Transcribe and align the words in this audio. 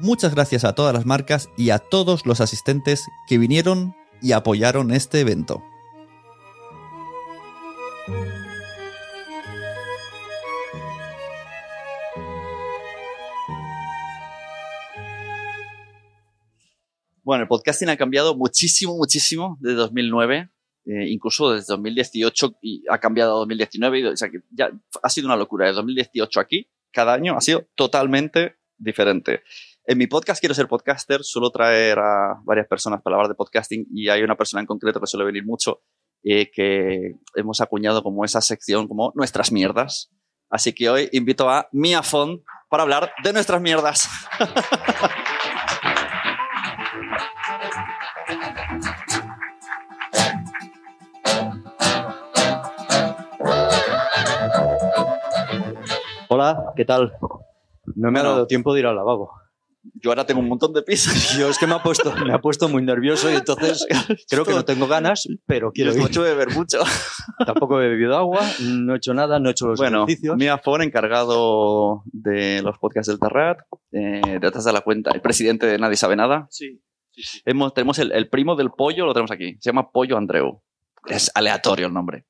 Muchas 0.00 0.34
gracias 0.34 0.64
a 0.64 0.74
todas 0.74 0.94
las 0.94 1.04
marcas 1.06 1.48
y 1.56 1.70
a 1.70 1.78
todos 1.78 2.24
los 2.26 2.40
asistentes 2.40 3.06
que 3.28 3.38
vinieron 3.38 3.94
y 4.22 4.32
apoyaron 4.32 4.92
este 4.92 5.20
evento. 5.20 5.62
Bueno, 17.22 17.42
el 17.42 17.48
podcasting 17.48 17.88
ha 17.90 17.96
cambiado 17.96 18.34
muchísimo, 18.34 18.96
muchísimo 18.96 19.58
desde 19.60 19.76
2009, 19.76 20.48
eh, 20.86 21.06
incluso 21.10 21.52
desde 21.52 21.66
2018 21.74 22.54
y 22.62 22.82
ha 22.88 22.98
cambiado 22.98 23.32
a 23.36 23.38
2019. 23.40 24.00
y- 24.00 24.04
O 24.06 24.16
sea, 24.16 24.30
que 24.30 24.40
ya 24.50 24.70
ha 25.02 25.08
sido 25.10 25.26
una 25.28 25.36
locura. 25.36 25.66
De 25.66 25.72
2018 25.72 26.40
aquí, 26.40 26.68
cada 26.90 27.12
año 27.14 27.36
ha 27.36 27.40
sido 27.40 27.66
totalmente 27.74 28.56
diferente. 28.78 29.42
En 29.86 29.98
mi 29.98 30.06
podcast 30.06 30.40
quiero 30.40 30.54
ser 30.54 30.68
podcaster, 30.68 31.22
suelo 31.24 31.50
traer 31.50 31.98
a 31.98 32.40
varias 32.44 32.66
personas 32.68 33.02
para 33.02 33.16
hablar 33.16 33.28
de 33.28 33.34
podcasting 33.34 33.86
y 33.92 34.08
hay 34.08 34.22
una 34.22 34.36
persona 34.36 34.60
en 34.60 34.66
concreto 34.66 35.00
que 35.00 35.06
suele 35.06 35.24
venir 35.24 35.44
mucho 35.44 35.82
eh, 36.22 36.50
que 36.50 37.14
hemos 37.34 37.60
acuñado 37.60 38.02
como 38.02 38.24
esa 38.24 38.40
sección 38.40 38.86
como 38.86 39.12
nuestras 39.14 39.50
mierdas. 39.50 40.10
Así 40.50 40.72
que 40.74 40.90
hoy 40.90 41.08
invito 41.12 41.48
a 41.48 41.68
Mia 41.72 42.02
Font 42.02 42.42
para 42.68 42.82
hablar 42.82 43.10
de 43.24 43.32
nuestras 43.32 43.60
mierdas. 43.60 44.08
Hola, 56.28 56.72
¿qué 56.76 56.84
tal? 56.84 57.12
No 57.96 58.10
me 58.10 58.18
ha 58.18 58.22
Bueno. 58.22 58.34
dado 58.34 58.46
tiempo 58.46 58.72
de 58.74 58.80
ir 58.80 58.86
al 58.86 58.96
lavabo. 58.96 59.32
Yo 59.94 60.10
ahora 60.10 60.26
tengo 60.26 60.40
un 60.40 60.48
montón 60.48 60.72
de 60.74 60.82
pizzas. 60.82 61.34
Yo 61.38 61.48
es 61.48 61.58
que 61.58 61.66
me 61.66 61.74
ha 61.74 61.82
puesto, 61.82 62.14
me 62.24 62.34
ha 62.34 62.38
puesto 62.40 62.68
muy 62.68 62.82
nervioso 62.82 63.30
y 63.30 63.34
entonces 63.34 63.86
creo 64.28 64.44
que 64.44 64.52
no 64.52 64.64
tengo 64.64 64.86
ganas, 64.86 65.26
pero 65.46 65.72
quiero 65.72 65.92
ir. 65.94 65.98
mucho 66.00 66.22
beber 66.22 66.50
mucho. 66.50 66.78
Tampoco 67.46 67.80
he 67.80 67.88
bebido 67.88 68.16
agua, 68.16 68.40
no 68.60 68.92
he 68.94 68.96
hecho 68.98 69.14
nada, 69.14 69.38
no 69.38 69.48
he 69.48 69.52
hecho 69.52 69.68
los 69.68 69.78
Bueno, 69.78 70.04
ejercicios. 70.04 70.36
Mia 70.36 70.58
Fon, 70.58 70.82
encargado 70.82 72.02
de 72.06 72.60
los 72.62 72.76
podcasts 72.78 73.08
del 73.08 73.18
Terrat, 73.18 73.58
eh, 73.92 74.38
de 74.40 74.46
atrás 74.46 74.64
de 74.64 74.72
la 74.72 74.82
cuenta, 74.82 75.12
el 75.12 75.22
presidente 75.22 75.66
de 75.66 75.78
Nadie 75.78 75.96
Sabe 75.96 76.14
Nada. 76.16 76.46
Sí, 76.50 76.82
sí, 77.12 77.22
sí. 77.22 77.42
Hemos, 77.46 77.72
tenemos 77.72 77.98
el, 78.00 78.12
el 78.12 78.28
primo 78.28 78.56
del 78.56 78.70
pollo, 78.70 79.06
lo 79.06 79.14
tenemos 79.14 79.30
aquí. 79.30 79.56
Se 79.60 79.70
llama 79.70 79.90
Pollo 79.90 80.16
Andreu. 80.18 80.62
Es 81.06 81.30
aleatorio 81.34 81.86
el 81.86 81.94
nombre. 81.94 82.26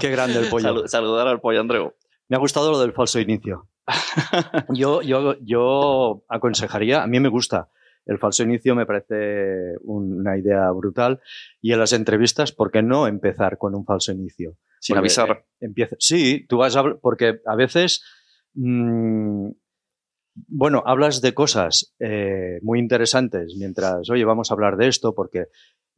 Qué 0.00 0.10
grande 0.10 0.40
el 0.40 0.48
pollo. 0.48 0.68
Salu- 0.68 0.88
saludar 0.88 1.26
al 1.28 1.40
Pollo 1.40 1.60
Andreu. 1.60 1.94
Me 2.28 2.36
ha 2.36 2.40
gustado 2.40 2.70
lo 2.70 2.78
del 2.80 2.92
falso 2.92 3.20
inicio. 3.20 3.68
Yo, 4.74 5.02
yo, 5.02 5.36
yo 5.42 6.24
aconsejaría, 6.28 7.02
a 7.02 7.06
mí 7.06 7.20
me 7.20 7.28
gusta. 7.28 7.68
El 8.06 8.18
falso 8.18 8.42
inicio 8.42 8.74
me 8.74 8.86
parece 8.86 9.74
una 9.82 10.38
idea 10.38 10.70
brutal. 10.72 11.20
Y 11.60 11.72
en 11.72 11.78
las 11.80 11.92
entrevistas, 11.92 12.52
¿por 12.52 12.70
qué 12.70 12.82
no 12.82 13.06
empezar 13.06 13.58
con 13.58 13.74
un 13.74 13.84
falso 13.84 14.12
inicio? 14.12 14.56
Sin 14.80 14.94
Porque, 14.94 15.06
avisar. 15.06 15.30
eh, 15.30 15.44
empieza, 15.60 15.96
sí, 15.98 16.46
tú 16.48 16.58
vas 16.58 16.76
a 16.76 16.82
porque 17.00 17.40
a 17.46 17.56
veces, 17.56 18.02
mm, 18.54 19.48
bueno, 20.48 20.82
hablas 20.86 21.20
de 21.20 21.32
cosas 21.34 21.94
eh, 21.98 22.58
muy 22.62 22.78
interesantes 22.78 23.54
mientras, 23.58 24.08
oye, 24.10 24.24
vamos 24.24 24.50
a 24.50 24.54
hablar 24.54 24.76
de 24.76 24.88
esto 24.88 25.14
porque 25.14 25.46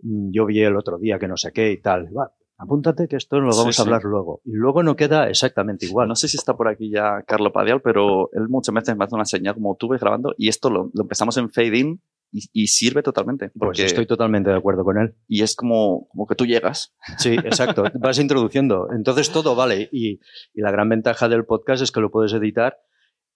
mm, 0.02 0.30
yo 0.32 0.46
vi 0.46 0.60
el 0.62 0.76
otro 0.76 0.98
día 0.98 1.18
que 1.18 1.28
no 1.28 1.36
sé 1.36 1.52
qué 1.52 1.70
y 1.72 1.80
tal. 1.80 2.08
Va, 2.16 2.32
apúntate 2.58 3.08
que 3.08 3.16
esto 3.16 3.40
lo 3.40 3.52
Sí, 3.52 3.58
vamos 3.58 3.78
a 3.78 3.82
sí. 3.82 3.88
hablar 3.88 4.04
luego. 4.04 4.40
Y 4.44 4.52
luego 4.52 4.82
no 4.82 4.96
queda 4.96 5.28
exactamente 5.28 5.86
igual. 5.86 6.08
No 6.08 6.16
sé 6.16 6.28
si 6.28 6.36
está 6.36 6.56
por 6.56 6.68
aquí 6.68 6.90
ya 6.90 7.22
Carlo 7.26 7.52
Padial, 7.52 7.80
pero 7.82 8.30
él 8.32 8.48
muchas 8.48 8.74
veces 8.74 8.96
me 8.96 9.04
hace 9.04 9.14
una 9.14 9.24
señal 9.24 9.54
como 9.54 9.76
tú 9.76 9.88
ves 9.88 10.00
grabando 10.00 10.34
y 10.38 10.48
esto 10.48 10.70
lo, 10.70 10.90
lo 10.94 11.02
empezamos 11.02 11.36
en 11.36 11.50
fade 11.50 11.78
in 11.78 12.00
y, 12.32 12.48
y 12.52 12.66
sirve 12.66 13.02
totalmente. 13.02 13.50
Pues 13.50 13.58
Porque, 13.58 13.84
estoy 13.84 14.06
totalmente 14.06 14.50
de 14.50 14.56
acuerdo 14.56 14.84
con 14.84 14.98
él. 14.98 15.14
Y 15.28 15.42
es 15.42 15.54
como, 15.54 16.08
como 16.08 16.26
que 16.26 16.34
tú 16.34 16.44
llegas. 16.46 16.94
Sí, 17.18 17.34
exacto. 17.34 17.84
Vas 17.94 18.18
introduciendo. 18.18 18.88
Entonces 18.92 19.30
todo 19.30 19.54
vale. 19.54 19.88
Y, 19.92 20.20
y 20.54 20.60
la 20.60 20.70
gran 20.70 20.88
ventaja 20.88 21.28
del 21.28 21.44
podcast 21.44 21.82
es 21.82 21.92
que 21.92 22.00
lo 22.00 22.10
puedes 22.10 22.32
editar 22.32 22.78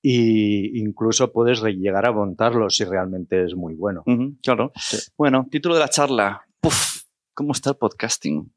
y 0.02 0.80
incluso 0.80 1.30
puedes 1.30 1.62
llegar 1.62 2.06
a 2.06 2.12
montarlo 2.12 2.70
si 2.70 2.84
realmente 2.84 3.44
es 3.44 3.54
muy 3.54 3.74
bueno. 3.74 4.02
Claro. 4.42 4.72
Bueno, 5.16 5.46
título 5.50 5.74
de 5.74 5.80
la 5.80 5.88
charla. 5.88 6.42
Puf, 6.60 7.02
¿cómo 7.34 7.52
está 7.52 7.70
el 7.70 7.76
podcasting? 7.76 8.50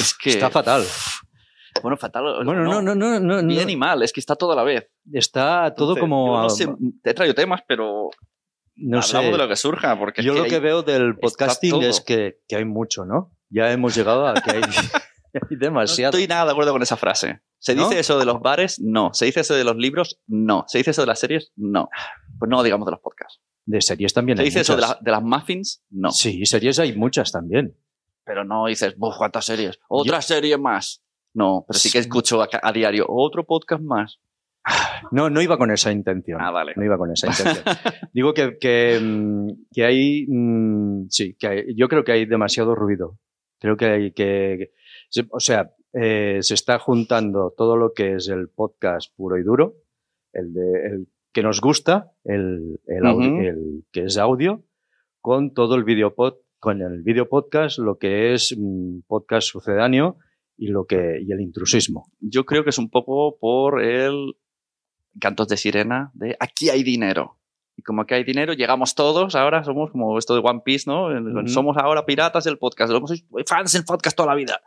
Es 0.00 0.14
que. 0.14 0.30
Está 0.30 0.50
fatal. 0.50 0.84
Bueno, 1.82 1.96
fatal. 1.96 2.44
Bueno, 2.44 2.64
no, 2.64 2.82
no, 2.82 2.94
no, 2.94 3.20
no. 3.20 3.40
no. 3.42 3.48
Bien 3.48 3.70
y 3.70 3.76
mal, 3.76 4.02
es 4.02 4.12
que 4.12 4.20
está 4.20 4.34
todo 4.34 4.52
a 4.52 4.56
la 4.56 4.64
vez. 4.64 4.88
Está 5.12 5.72
todo 5.74 5.90
Entonces, 5.94 6.00
como. 6.00 6.36
yo 6.36 6.42
no 6.42 6.50
sé, 6.50 6.68
te 7.02 7.10
he 7.10 7.14
traído 7.14 7.34
temas, 7.34 7.60
pero 7.68 8.10
no 8.76 9.02
sé. 9.02 9.18
de 9.18 9.38
lo 9.38 9.48
que 9.48 9.56
surja. 9.56 9.96
Porque 9.98 10.20
es 10.20 10.26
Yo 10.26 10.34
que 10.34 10.40
lo 10.40 10.44
que 10.46 10.58
veo 10.58 10.82
del 10.82 11.16
podcasting 11.18 11.82
es 11.82 12.00
que, 12.00 12.40
que 12.48 12.56
hay 12.56 12.64
mucho, 12.64 13.04
¿no? 13.04 13.32
Ya 13.50 13.70
hemos 13.72 13.94
llegado 13.94 14.26
a 14.26 14.34
que 14.34 14.50
hay, 14.50 14.62
hay 15.34 15.40
No 15.50 15.58
demasiado. 15.58 16.10
estoy 16.10 16.26
nada 16.26 16.46
de 16.46 16.50
acuerdo 16.52 16.72
con 16.72 16.82
esa 16.82 16.96
frase. 16.96 17.40
¿Se 17.60 17.74
¿No? 17.74 17.88
dice 17.88 18.00
eso 18.00 18.18
de 18.18 18.24
los 18.24 18.40
bares? 18.40 18.80
No. 18.80 19.10
¿Se 19.14 19.24
dice 19.26 19.40
eso 19.40 19.54
de 19.54 19.64
los 19.64 19.76
libros? 19.76 20.20
No. 20.26 20.64
¿Se 20.68 20.78
dice 20.78 20.90
eso 20.92 21.02
de 21.02 21.06
las 21.08 21.18
series? 21.20 21.52
No. 21.56 21.88
Pues 22.38 22.48
no 22.48 22.62
digamos 22.62 22.86
de 22.86 22.92
los 22.92 23.00
podcasts. 23.00 23.40
De 23.66 23.80
series 23.80 24.14
también 24.14 24.38
¿Se 24.38 24.42
hay 24.42 24.48
dice 24.48 24.60
eso 24.60 24.74
de, 24.74 24.82
muchas. 24.82 24.96
la- 24.96 24.98
de 25.02 25.10
las 25.10 25.22
muffins? 25.22 25.82
No. 25.90 26.10
Sí, 26.10 26.44
series 26.46 26.78
hay 26.78 26.96
muchas 26.96 27.30
también. 27.32 27.76
Pero 28.28 28.44
no 28.44 28.66
dices, 28.66 28.94
"Buf, 28.98 29.16
¿cuántas 29.16 29.46
series? 29.46 29.80
Otra 29.88 30.20
serie 30.20 30.58
más. 30.58 31.02
No, 31.34 31.64
pero 31.66 31.78
sí 31.78 31.90
que 31.90 31.98
escucho 31.98 32.42
a, 32.42 32.48
a 32.62 32.72
diario 32.72 33.06
otro 33.08 33.44
podcast 33.44 33.82
más. 33.82 34.20
No, 35.12 35.30
no 35.30 35.40
iba 35.40 35.56
con 35.56 35.70
esa 35.70 35.90
intención. 35.90 36.38
Ah, 36.42 36.50
vale. 36.50 36.74
No 36.76 36.84
iba 36.84 36.98
con 36.98 37.10
esa 37.10 37.28
intención. 37.28 37.64
Digo 38.12 38.34
que, 38.34 38.58
que, 38.58 38.98
mm, 39.02 39.48
que 39.72 39.84
hay, 39.86 40.26
mm, 40.28 41.06
sí, 41.08 41.34
que 41.38 41.46
hay- 41.46 41.74
yo 41.74 41.88
creo 41.88 42.04
que 42.04 42.12
hay 42.12 42.26
demasiado 42.26 42.74
ruido. 42.74 43.18
Creo 43.58 43.76
que 43.78 43.86
hay 43.86 44.12
que, 44.12 44.72
o 45.30 45.40
sea, 45.40 45.72
eh, 45.94 46.38
se 46.42 46.52
está 46.54 46.78
juntando 46.78 47.54
todo 47.56 47.76
lo 47.78 47.94
que 47.94 48.16
es 48.16 48.28
el 48.28 48.50
podcast 48.50 49.10
puro 49.16 49.38
y 49.38 49.42
duro, 49.42 49.76
el, 50.34 50.52
de, 50.52 50.86
el 50.86 51.08
que 51.32 51.42
nos 51.42 51.60
gusta, 51.62 52.12
el, 52.24 52.78
el, 52.86 53.06
audio- 53.06 53.40
el 53.48 53.84
que 53.90 54.04
es 54.04 54.18
audio, 54.18 54.64
con 55.22 55.54
todo 55.54 55.74
el 55.76 55.84
video 55.84 56.14
pod, 56.14 56.34
con 56.58 56.80
el 56.80 57.02
video 57.02 57.28
podcast, 57.28 57.78
lo 57.78 57.98
que 57.98 58.34
es 58.34 58.54
mm, 58.56 59.00
podcast 59.06 59.48
sucedáneo 59.48 60.16
y 60.56 60.68
lo 60.68 60.86
que 60.86 61.20
y 61.24 61.32
el 61.32 61.40
intrusismo. 61.40 62.10
Yo 62.20 62.44
creo 62.44 62.64
que 62.64 62.70
es 62.70 62.78
un 62.78 62.90
poco 62.90 63.38
por 63.38 63.82
el 63.82 64.36
cantos 65.20 65.48
de 65.48 65.56
sirena 65.56 66.10
de 66.14 66.36
aquí 66.38 66.70
hay 66.70 66.82
dinero. 66.82 67.36
Y 67.76 67.82
como 67.82 68.02
aquí 68.02 68.14
hay 68.14 68.24
dinero, 68.24 68.54
llegamos 68.54 68.96
todos, 68.96 69.36
ahora 69.36 69.62
somos 69.62 69.92
como 69.92 70.18
esto 70.18 70.34
de 70.34 70.40
One 70.44 70.62
Piece, 70.64 70.90
¿no? 70.90 71.08
Somos 71.46 71.76
ahora 71.76 72.04
piratas 72.04 72.42
del 72.42 72.58
podcast, 72.58 72.92
somos 72.92 73.24
fans 73.46 73.72
del 73.72 73.84
podcast 73.84 74.16
toda 74.16 74.30
la 74.30 74.34
vida. 74.34 74.60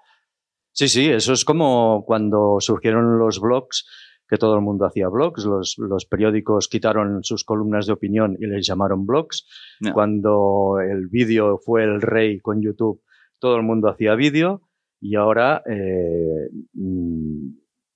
Sí, 0.71 0.88
sí, 0.88 1.09
eso 1.09 1.33
es 1.33 1.43
como 1.43 2.05
cuando 2.05 2.57
surgieron 2.61 3.19
los 3.19 3.41
blogs, 3.41 3.85
que 4.31 4.37
todo 4.37 4.55
el 4.55 4.61
mundo 4.61 4.85
hacía 4.85 5.09
blogs, 5.09 5.43
los, 5.43 5.75
los 5.77 6.05
periódicos 6.05 6.69
quitaron 6.69 7.21
sus 7.21 7.43
columnas 7.43 7.85
de 7.85 7.91
opinión 7.91 8.37
y 8.39 8.45
les 8.47 8.65
llamaron 8.65 9.05
blogs. 9.05 9.45
No. 9.81 9.91
Cuando 9.91 10.77
el 10.79 11.09
vídeo 11.09 11.57
fue 11.57 11.83
el 11.83 12.01
rey 12.01 12.39
con 12.39 12.61
YouTube, 12.61 13.03
todo 13.39 13.57
el 13.57 13.63
mundo 13.63 13.89
hacía 13.89 14.15
vídeo 14.15 14.61
y 15.01 15.15
ahora 15.15 15.61
eh, 15.69 16.49
mm, 16.71 17.49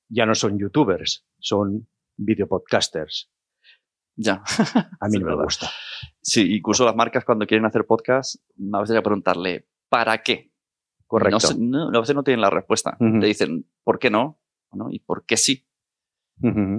ya 0.09 0.25
no 0.25 0.35
son 0.35 0.59
youtubers, 0.59 1.25
son 1.39 1.87
videopodcasters. 2.17 3.31
Ya. 4.17 4.43
A 4.99 5.07
mí 5.07 5.17
no 5.19 5.37
me 5.37 5.41
gusta. 5.41 5.69
Sí, 6.19 6.53
incluso 6.57 6.83
las 6.83 6.97
marcas 6.97 7.23
cuando 7.23 7.47
quieren 7.47 7.65
hacer 7.65 7.85
podcast, 7.85 8.41
a 8.73 8.81
veces 8.81 8.93
hay 8.93 8.99
que 8.99 9.03
preguntarle, 9.03 9.67
¿para 9.87 10.21
qué? 10.21 10.51
Correcto. 11.07 11.47
No, 11.57 11.95
a 11.95 11.99
veces 12.01 12.15
no 12.15 12.23
tienen 12.23 12.41
la 12.41 12.49
respuesta. 12.49 12.97
Te 12.97 13.25
dicen, 13.25 13.69
¿por 13.85 13.99
qué 13.99 14.09
no? 14.09 14.41
¿No? 14.73 14.89
¿Y 14.89 14.99
por 14.99 15.25
qué 15.25 15.37
sí? 15.37 15.65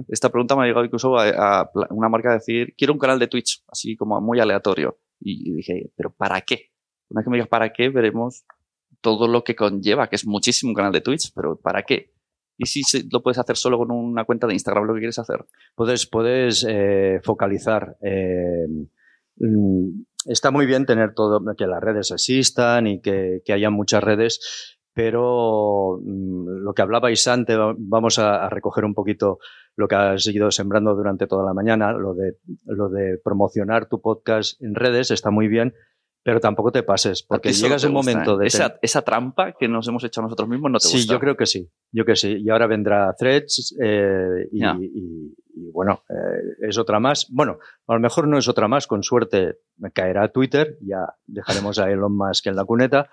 Esta 0.07 0.29
pregunta 0.29 0.55
me 0.55 0.63
ha 0.63 0.65
llegado 0.65 0.85
incluso 0.85 1.17
a, 1.17 1.61
a 1.61 1.71
una 1.89 2.09
marca 2.09 2.29
a 2.29 2.33
decir, 2.35 2.73
quiero 2.77 2.93
un 2.93 2.99
canal 2.99 3.19
de 3.19 3.27
Twitch, 3.27 3.63
así 3.67 3.95
como 3.95 4.19
muy 4.21 4.39
aleatorio. 4.39 4.99
Y 5.19 5.53
dije, 5.53 5.91
¿pero 5.95 6.13
para 6.13 6.41
qué? 6.41 6.71
Una 7.09 7.19
vez 7.19 7.25
que 7.25 7.29
me 7.31 7.37
digas 7.37 7.49
para 7.49 7.73
qué, 7.73 7.89
veremos 7.89 8.45
todo 9.01 9.27
lo 9.27 9.43
que 9.43 9.55
conlleva, 9.55 10.07
que 10.09 10.15
es 10.15 10.25
muchísimo 10.25 10.71
un 10.71 10.75
canal 10.75 10.91
de 10.91 11.01
Twitch, 11.01 11.31
pero 11.33 11.59
¿para 11.59 11.83
qué? 11.83 12.13
Y 12.57 12.65
si 12.65 13.07
lo 13.11 13.21
puedes 13.21 13.37
hacer 13.37 13.55
solo 13.55 13.77
con 13.77 13.91
una 13.91 14.25
cuenta 14.25 14.47
de 14.47 14.53
Instagram 14.53 14.85
lo 14.85 14.93
que 14.93 15.01
quieres 15.01 15.19
hacer. 15.19 15.45
Puedes, 15.75 16.07
puedes 16.07 16.65
eh, 16.67 17.19
focalizar. 17.23 17.97
eh, 18.01 18.65
mm, 19.37 20.01
está 20.25 20.51
muy 20.51 20.65
bien 20.65 20.85
tener 20.85 21.13
todo, 21.13 21.41
que 21.55 21.67
las 21.67 21.81
redes 21.81 22.11
existan 22.11 22.87
y 22.87 23.01
que, 23.01 23.41
que 23.45 23.53
haya 23.53 23.69
muchas 23.69 24.03
redes, 24.03 24.76
pero 24.97 25.99
mm, 26.03 26.63
lo 26.63 26.73
que 26.73 26.81
hablabais 26.81 27.27
antes, 27.27 27.55
va- 27.57 27.75
vamos 27.77 28.17
a, 28.17 28.45
a 28.45 28.49
recoger 28.49 28.83
un 28.83 28.95
poquito 28.95 29.37
lo 29.75 29.87
que 29.87 29.93
has 29.95 30.23
seguido 30.23 30.49
sembrando 30.49 30.95
durante 30.95 31.27
toda 31.27 31.45
la 31.45 31.53
mañana, 31.53 31.91
lo 31.93 32.15
de, 32.15 32.37
lo 32.65 32.89
de 32.89 33.19
promocionar 33.23 33.87
tu 33.87 34.01
podcast 34.01 34.59
en 34.61 34.73
redes 34.73 35.11
está 35.11 35.29
muy 35.29 35.47
bien, 35.47 35.75
pero 36.23 36.39
tampoco 36.39 36.71
te 36.71 36.81
pases, 36.83 37.21
porque 37.23 37.53
llegas 37.53 37.83
el 37.83 37.91
gusta, 37.91 38.11
momento 38.11 38.35
¿eh? 38.35 38.39
de... 38.41 38.47
Esa, 38.47 38.79
esa 38.81 39.03
trampa 39.03 39.53
que 39.53 39.67
nos 39.67 39.87
hemos 39.87 40.03
hecho 40.03 40.21
nosotros 40.21 40.49
mismos 40.49 40.71
no 40.71 40.79
te 40.79 40.87
sí, 40.87 40.97
gusta. 40.97 41.13
yo 41.13 41.19
creo 41.19 41.37
que 41.37 41.45
sí, 41.45 41.69
yo 41.93 42.03
que 42.03 42.15
sí. 42.15 42.35
Y 42.43 42.49
ahora 42.49 42.65
vendrá 42.67 43.13
Threads 43.17 43.77
eh, 43.81 44.47
y, 44.51 44.59
Ya. 44.59 44.75
y- 44.81 45.31
y, 45.59 45.71
bueno, 45.71 46.03
eh, 46.09 46.67
es 46.69 46.77
otra 46.77 46.99
más. 46.99 47.27
Bueno, 47.31 47.57
a 47.87 47.93
lo 47.95 47.99
mejor 47.99 48.27
no 48.27 48.37
es 48.37 48.47
otra 48.47 48.67
más, 48.67 48.85
con 48.87 49.01
suerte 49.03 49.55
me 49.77 49.91
caerá 49.91 50.31
Twitter, 50.31 50.77
ya 50.81 51.07
dejaremos 51.25 51.79
a 51.79 51.89
Elon 51.89 52.15
Musk 52.15 52.45
en 52.47 52.55
la 52.55 52.65
cuneta. 52.65 53.09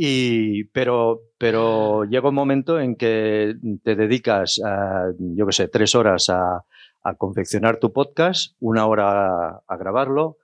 Y, 0.00 0.62
pero, 0.66 1.22
pero 1.38 2.04
llega 2.04 2.28
un 2.28 2.34
momento 2.36 2.78
en 2.78 2.94
que 2.94 3.56
te 3.82 3.96
dedicas, 3.96 4.60
a, 4.64 5.10
yo 5.18 5.44
que 5.44 5.52
sé, 5.52 5.66
tres 5.66 5.96
horas 5.96 6.28
a, 6.28 6.64
a 7.02 7.14
confeccionar 7.16 7.80
tu 7.80 7.92
podcast, 7.92 8.54
una 8.60 8.86
hora 8.86 9.48
a, 9.48 9.62
a 9.66 9.76
grabarlo, 9.76 10.36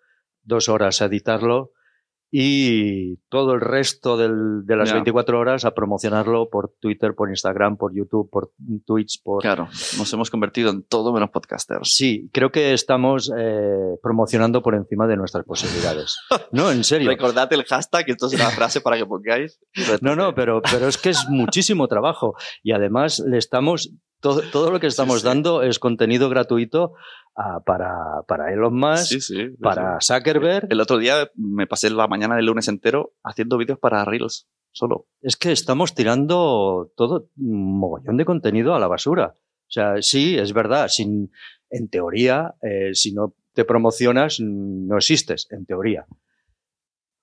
dos 0.42 0.68
horas 0.68 1.00
a 1.00 1.04
editarlo 1.04 1.70
y 2.36 3.16
todo 3.28 3.54
el 3.54 3.60
resto 3.60 4.16
del- 4.16 4.66
de 4.66 4.74
las 4.76 4.88
Ya. 4.88 4.96
24 4.96 5.38
horas 5.38 5.64
a 5.64 5.70
promocionarlo 5.72 6.48
por 6.50 6.72
Twitter, 6.80 7.14
por 7.14 7.28
Instagram, 7.30 7.76
por 7.76 7.94
YouTube, 7.94 8.28
por 8.28 8.50
Twitch, 8.84 9.22
por... 9.22 9.40
Claro, 9.40 9.68
nos 9.96 10.12
hemos 10.12 10.30
convertido 10.30 10.70
en 10.70 10.82
todo 10.82 11.12
menos 11.12 11.30
podcasters. 11.30 11.92
Sí, 11.94 12.28
creo 12.32 12.50
que 12.50 12.72
estamos 12.72 13.32
eh, 13.38 13.96
promocionando 14.02 14.62
por 14.62 14.74
encima 14.74 15.06
de 15.06 15.16
nuestras 15.16 15.44
posibilidades. 15.44 16.16
No, 16.50 16.72
en 16.72 16.82
serio. 16.84 17.08
Recordad 17.08 17.52
el 17.52 17.62
hashtag, 17.62 18.04
esto 18.10 18.26
es 18.26 18.34
una 18.34 18.50
frase 18.50 18.80
para 18.80 18.96
que 18.96 19.06
pongáis. 19.06 19.60
No, 20.02 20.16
no, 20.16 20.34
pero, 20.34 20.60
pero 20.60 20.88
es 20.88 20.98
que 20.98 21.10
es 21.10 21.28
muchísimo 21.28 21.86
trabajo 21.86 22.34
y 22.64 22.72
además 22.72 23.20
le 23.24 23.38
estamos 23.38 23.92
todo, 24.24 24.40
todo 24.50 24.70
lo 24.70 24.80
que 24.80 24.86
estamos 24.86 25.20
sí. 25.20 25.26
dando 25.26 25.62
es 25.62 25.78
contenido 25.78 26.30
gratuito 26.30 26.94
ah, 27.36 27.60
para, 27.64 28.22
para 28.26 28.50
Elon 28.52 28.74
Musk, 28.74 29.20
Sí, 29.20 29.48
para. 29.60 29.98
Zuckerberg. 30.00 30.66
El 30.70 30.80
otro 30.80 30.96
día 30.96 31.30
me 31.36 31.66
pasé 31.66 31.90
la 31.90 32.08
mañana 32.08 32.36
del 32.36 32.46
lunes 32.46 32.66
entero 32.68 33.12
haciendo 33.22 33.58
vídeos 33.58 33.78
para 33.78 34.02
Reels, 34.06 34.48
solo. 34.72 35.06
Es 35.20 35.36
que 35.36 35.52
estamos 35.52 35.94
tirando 35.94 36.90
todo 36.96 37.28
un 37.36 37.78
mogollón 37.78 38.16
de 38.16 38.24
contenido 38.24 38.74
a 38.74 38.80
la 38.80 38.88
basura. 38.88 39.34
O 39.36 39.70
sea, 39.74 40.00
sí, 40.00 40.36
es 40.38 40.54
verdad, 40.54 40.88
sin, 40.88 41.30
en 41.68 41.88
teoría, 41.90 42.54
eh, 42.62 42.94
si 42.94 43.12
no 43.12 43.34
te 43.52 43.64
promocionas, 43.66 44.40
no 44.40 44.96
existes, 44.96 45.46
en 45.50 45.66
teoría. 45.66 46.06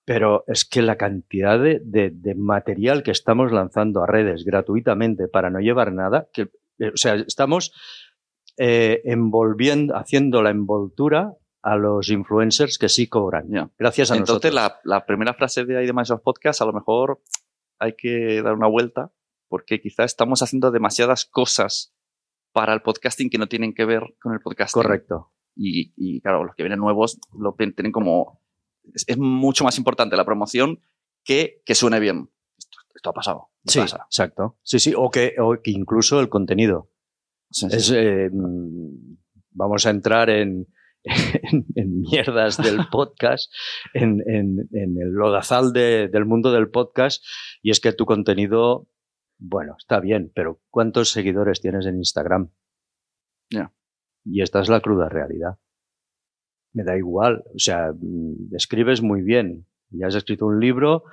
Pero 0.04 0.44
es 0.48 0.64
que 0.64 0.82
la 0.82 0.96
cantidad 0.96 1.58
de, 1.60 1.80
de- 1.84 2.10
de 2.10 2.34
material 2.34 3.02
que 3.02 3.10
estamos 3.12 3.52
lanzando 3.52 4.02
a 4.02 4.06
redes 4.06 4.44
gratuitamente 4.44 5.28
para 5.28 5.50
no 5.50 5.60
llevar 5.60 5.92
nada, 5.92 6.28
que, 6.32 6.48
o 6.88 6.96
sea, 6.96 7.14
estamos 7.14 7.72
eh, 8.56 9.00
envolviendo, 9.04 9.96
haciendo 9.96 10.42
la 10.42 10.50
envoltura 10.50 11.34
a 11.62 11.76
los 11.76 12.10
influencers 12.10 12.76
que 12.76 12.88
sí 12.88 13.06
cobran. 13.06 13.46
Gracias 13.78 14.10
a 14.10 14.16
Entonces, 14.16 14.52
nosotros. 14.52 14.80
la, 14.84 14.96
la 14.96 15.06
primera 15.06 15.34
frase 15.34 15.64
de 15.64 15.78
ahí 15.78 15.86
de 15.86 15.92
Microsoft 15.92 16.22
Podcast, 16.22 16.60
a 16.60 16.66
lo 16.66 16.72
mejor 16.72 17.22
hay 17.78 17.94
que 17.96 18.42
dar 18.42 18.54
una 18.54 18.66
vuelta, 18.66 19.12
porque 19.48 19.80
quizás 19.80 20.06
estamos 20.06 20.42
haciendo 20.42 20.70
demasiadas 20.70 21.24
cosas 21.24 21.94
para 22.52 22.74
el 22.74 22.82
podcasting 22.82 23.30
que 23.30 23.38
no 23.38 23.48
tienen 23.48 23.74
que 23.74 23.84
ver 23.84 24.14
con 24.20 24.32
el 24.32 24.40
podcasting. 24.40 24.82
Correcto. 24.82 25.32
Y, 25.54 25.92
y, 25.96 26.20
claro, 26.20 26.44
los 26.44 26.54
que 26.54 26.62
vienen 26.62 26.78
nuevos 26.78 27.18
lo 27.38 27.54
tienen 27.54 27.92
como. 27.92 28.40
Es, 28.94 29.04
es 29.06 29.18
mucho 29.18 29.64
más 29.64 29.78
importante 29.78 30.16
la 30.16 30.24
promoción 30.24 30.80
que 31.24 31.62
que 31.64 31.74
suene 31.74 32.00
bien. 32.00 32.30
Esto, 32.94 33.10
ha 33.10 33.12
pasado. 33.14 33.50
¿qué 33.64 33.72
Sí, 33.72 33.78
pasa? 33.80 34.02
exacto. 34.06 34.58
Sí, 34.62 34.78
sí, 34.78 34.92
o 34.96 35.10
que, 35.10 35.34
o 35.38 35.56
que 35.62 35.70
incluso 35.70 36.20
el 36.20 36.28
contenido. 36.28 36.90
Sí, 37.50 37.68
sí. 37.70 37.76
Es, 37.76 37.90
eh, 37.90 38.30
mm, 38.32 39.16
vamos 39.50 39.86
a 39.86 39.90
entrar 39.90 40.30
en, 40.30 40.66
en, 41.04 41.66
en 41.74 42.00
mierdas 42.00 42.56
del 42.58 42.78
podcast, 42.90 43.52
en, 43.94 44.22
en- 44.26 44.68
en 44.72 44.96
el 45.00 45.10
lodazal 45.12 45.72
de- 45.72 46.08
del 46.08 46.24
mundo 46.24 46.52
del 46.52 46.70
podcast, 46.70 47.24
y 47.62 47.70
es 47.70 47.80
que 47.80 47.92
tu 47.92 48.04
contenido, 48.06 48.88
bueno, 49.38 49.74
está 49.78 50.00
bien, 50.00 50.30
pero 50.34 50.60
¿cuántos 50.70 51.10
seguidores 51.10 51.60
tienes 51.60 51.86
en 51.86 51.96
Instagram? 51.96 52.50
Ya. 53.50 53.72
Y 54.24 54.40
esta 54.42 54.60
es 54.60 54.68
la 54.68 54.80
cruda 54.80 55.08
realidad. 55.08 55.58
Me 56.74 56.84
da 56.84 56.96
igual, 56.96 57.44
o 57.54 57.58
sea, 57.58 57.92
mm, 57.92 58.54
escribes 58.54 59.02
muy 59.02 59.20
bien, 59.22 59.66
ya 59.90 60.06
has 60.06 60.14
escrito 60.14 60.46
un 60.46 60.58
libro 60.60 61.04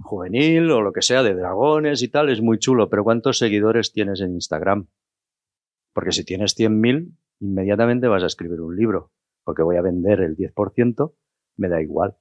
juvenil 0.00 0.70
o 0.70 0.80
lo 0.80 0.92
que 0.92 1.02
sea 1.02 1.22
de 1.22 1.34
dragones 1.34 2.02
y 2.02 2.08
tal, 2.08 2.30
es 2.30 2.40
muy 2.40 2.58
chulo, 2.58 2.88
pero 2.88 3.04
¿cuántos 3.04 3.38
seguidores 3.38 3.92
tienes 3.92 4.20
en 4.20 4.32
Instagram? 4.32 4.88
Porque 5.92 6.12
si 6.12 6.24
tienes 6.24 6.56
100.000, 6.58 7.12
inmediatamente 7.40 8.08
vas 8.08 8.22
a 8.22 8.26
escribir 8.26 8.60
un 8.60 8.76
libro, 8.76 9.12
porque 9.44 9.62
voy 9.62 9.76
a 9.76 9.82
vender 9.82 10.20
el 10.20 10.36
10%, 10.36 11.12
me 11.56 11.68
da 11.68 11.82
igual. 11.82 12.16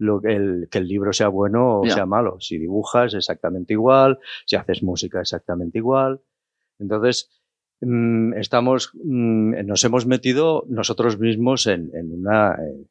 Lo 0.00 0.20
que, 0.20 0.34
el, 0.34 0.68
que 0.70 0.78
el 0.78 0.86
libro 0.86 1.12
sea 1.12 1.28
bueno 1.28 1.80
o 1.80 1.86
sea 1.86 2.06
malo. 2.06 2.38
Si 2.40 2.56
dibujas, 2.56 3.14
exactamente 3.14 3.72
igual. 3.72 4.20
Si 4.46 4.54
haces 4.54 4.82
música, 4.82 5.20
exactamente 5.20 5.78
igual. 5.78 6.20
Entonces, 6.78 7.30
mm, 7.80 8.34
estamos, 8.34 8.92
mm, 8.94 9.66
nos 9.66 9.82
hemos 9.82 10.06
metido 10.06 10.64
nosotros 10.68 11.18
mismos 11.18 11.66
en, 11.66 11.90
en 11.94 12.12
una, 12.12 12.54
eh, 12.54 12.86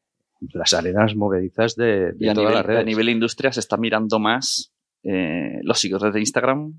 las 0.52 0.72
arenas 0.74 1.14
movedizas 1.16 1.74
de, 1.76 2.12
de 2.12 2.16
Y 2.26 2.28
a 2.28 2.34
todas 2.34 2.48
nivel, 2.50 2.54
las 2.54 2.66
redes. 2.66 2.80
a 2.82 2.84
nivel 2.84 3.08
industria 3.08 3.52
se 3.52 3.60
está 3.60 3.76
mirando 3.76 4.18
más 4.18 4.72
eh, 5.02 5.60
los 5.62 5.78
seguidores 5.80 6.12
de 6.14 6.20
Instagram 6.20 6.74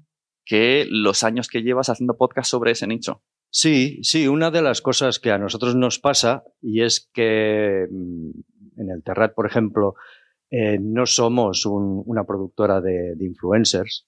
que 0.46 0.86
los 0.90 1.24
años 1.24 1.48
que 1.48 1.62
llevas 1.62 1.90
haciendo 1.90 2.18
podcast 2.18 2.50
sobre 2.50 2.72
ese 2.72 2.88
nicho. 2.88 3.22
Sí, 3.52 4.00
sí, 4.04 4.28
una 4.28 4.52
de 4.52 4.62
las 4.62 4.82
cosas 4.82 5.20
que 5.20 5.32
a 5.32 5.38
nosotros 5.38 5.76
nos 5.76 6.00
pasa 6.00 6.44
y 6.62 6.82
es 6.82 7.10
que 7.14 7.88
mm, 7.90 8.30
en 8.78 8.90
el 8.90 9.04
Terrat, 9.04 9.34
por 9.34 9.46
ejemplo, 9.46 9.96
eh, 10.52 10.78
no 10.80 11.06
somos 11.06 11.66
un- 11.66 12.02
una 12.06 12.24
productora 12.26 12.82
de, 12.82 13.16
de 13.16 13.26
influencers, 13.26 14.08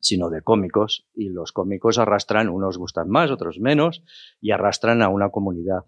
sino 0.00 0.30
de 0.30 0.42
cómicos 0.42 1.06
y 1.14 1.28
los 1.28 1.52
cómicos 1.52 1.98
arrastran, 1.98 2.48
unos 2.48 2.76
gustan 2.78 3.08
más, 3.08 3.30
otros 3.30 3.60
menos, 3.60 4.02
y 4.40 4.50
arrastran 4.50 5.00
a 5.02 5.08
una 5.08 5.30
comunidad. 5.30 5.84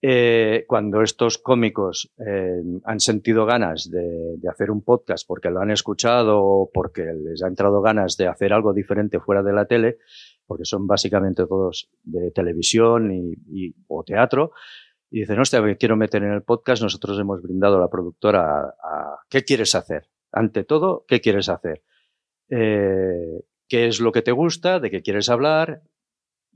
Eh, 0.00 0.64
cuando 0.68 1.02
estos 1.02 1.38
cómicos 1.38 2.12
eh, 2.24 2.62
han 2.84 3.00
sentido 3.00 3.46
ganas 3.46 3.90
de, 3.90 4.38
hacer 4.48 4.70
un 4.70 4.82
podcast 4.82 5.26
porque 5.26 5.50
lo 5.50 5.60
han 5.60 5.72
escuchado 5.72 6.40
o 6.40 6.70
porque 6.72 7.02
les 7.02 7.42
ha 7.42 7.48
entrado 7.48 7.82
ganas 7.82 8.16
de 8.16 8.28
hacer 8.28 8.52
algo 8.52 8.72
diferente 8.72 9.18
fuera 9.18 9.42
de 9.42 9.52
la 9.52 9.66
tele, 9.66 9.98
porque 10.46 10.64
son 10.64 10.86
básicamente 10.86 11.46
todos 11.46 11.90
de 12.04 12.30
televisión 12.30 13.10
y, 13.12 13.74
o 13.88 14.04
teatro, 14.04 14.52
y 15.10 15.20
dicen, 15.20 15.40
hostia, 15.40 15.60
me 15.62 15.76
quiero 15.76 15.96
meter 15.96 16.22
en 16.22 16.32
el 16.32 16.42
podcast, 16.42 16.80
nosotros 16.82 17.18
hemos 17.18 17.42
brindado 17.42 17.78
a 17.78 17.80
la 17.80 17.88
productora 17.90 18.60
a, 18.60 18.74
a- 18.82 19.18
¿qué 19.28 19.42
quieres 19.42 19.74
hacer? 19.74 20.08
Ante 20.30 20.62
todo, 20.62 21.04
¿qué 21.08 21.20
quieres 21.20 21.48
hacer? 21.48 21.82
Eh, 22.50 23.42
¿Qué 23.68 23.86
es 23.88 24.00
lo 24.00 24.12
que 24.12 24.22
te 24.22 24.32
gusta? 24.32 24.78
¿De 24.80 24.90
qué 24.90 25.02
quieres 25.02 25.28
hablar? 25.28 25.82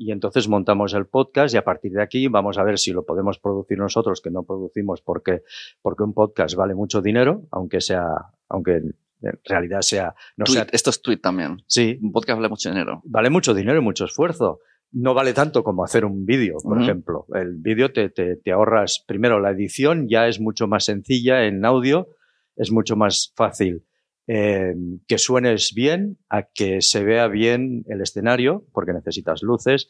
Y 0.03 0.11
entonces 0.11 0.49
montamos 0.49 0.95
el 0.95 1.07
podcast 1.07 1.55
y 1.55 1.59
a 1.59 1.63
partir 1.63 1.93
de 1.93 2.03
aquí 2.03 2.27
vamos 2.27 2.59
a 2.59 2.65
ver 2.65 2.77
si 2.77 2.91
lo 2.91 3.05
podemos 3.05 3.39
producir 3.39 3.79
nosotros, 3.79 4.21
que 4.21 4.33
no 4.33 4.43
producimos 4.43 5.01
porque, 5.01 5.43
porque 5.81 6.03
un 6.03 6.13
podcast 6.13 6.57
vale 6.57 6.75
mucho 6.75 7.01
dinero, 7.01 7.43
aunque 7.53 7.81
sea, 7.81 8.09
aunque 8.49 8.73
en 8.79 9.39
realidad 9.45 9.83
sea, 9.83 10.13
no 10.37 10.45
Tweet, 10.45 10.55
sea, 10.57 10.67
esto 10.73 10.91
es 10.91 11.01
tweet 11.03 11.19
también. 11.19 11.63
sí, 11.69 12.01
Un 12.03 12.11
podcast 12.11 12.37
vale 12.37 12.49
mucho 12.49 12.69
dinero. 12.71 13.01
vale 13.05 13.31
mucho 13.31 13.55
dinero 13.55 13.79
y 13.79 13.83
mucho 13.83 14.07
esfuerzo. 14.07 14.59
No 14.91 15.15
vale 15.15 15.35
tanto 15.35 15.63
como 15.63 15.85
hacer 15.85 16.05
un 16.05 16.27
vídeo, 16.27 16.57
por 16.61 16.83
ejemplo. 16.83 17.27
El 17.33 17.55
vídeo 17.55 17.93
te, 17.93 18.11
te, 18.11 18.35
te 18.35 18.51
ahorras, 18.51 19.05
primero 19.07 19.39
la 19.39 19.51
edición 19.51 20.09
ya 20.09 20.27
es 20.27 20.41
mucho 20.41 20.67
más 20.67 20.87
sencilla 20.87 21.45
en 21.45 21.65
audio, 21.65 22.09
es 22.57 22.73
mucho 22.73 22.97
más 22.97 23.33
fácil 23.37 23.85
eh, 24.27 24.75
que 25.07 25.19
suenes 25.19 25.73
bien, 25.75 26.19
a 26.29 26.45
que 26.45 26.81
se 26.81 27.03
vea 27.05 27.29
bien 27.29 27.85
el 27.89 28.01
escenario, 28.01 28.65
porque 28.73 28.93
necesitas 28.93 29.43
luces, 29.43 29.89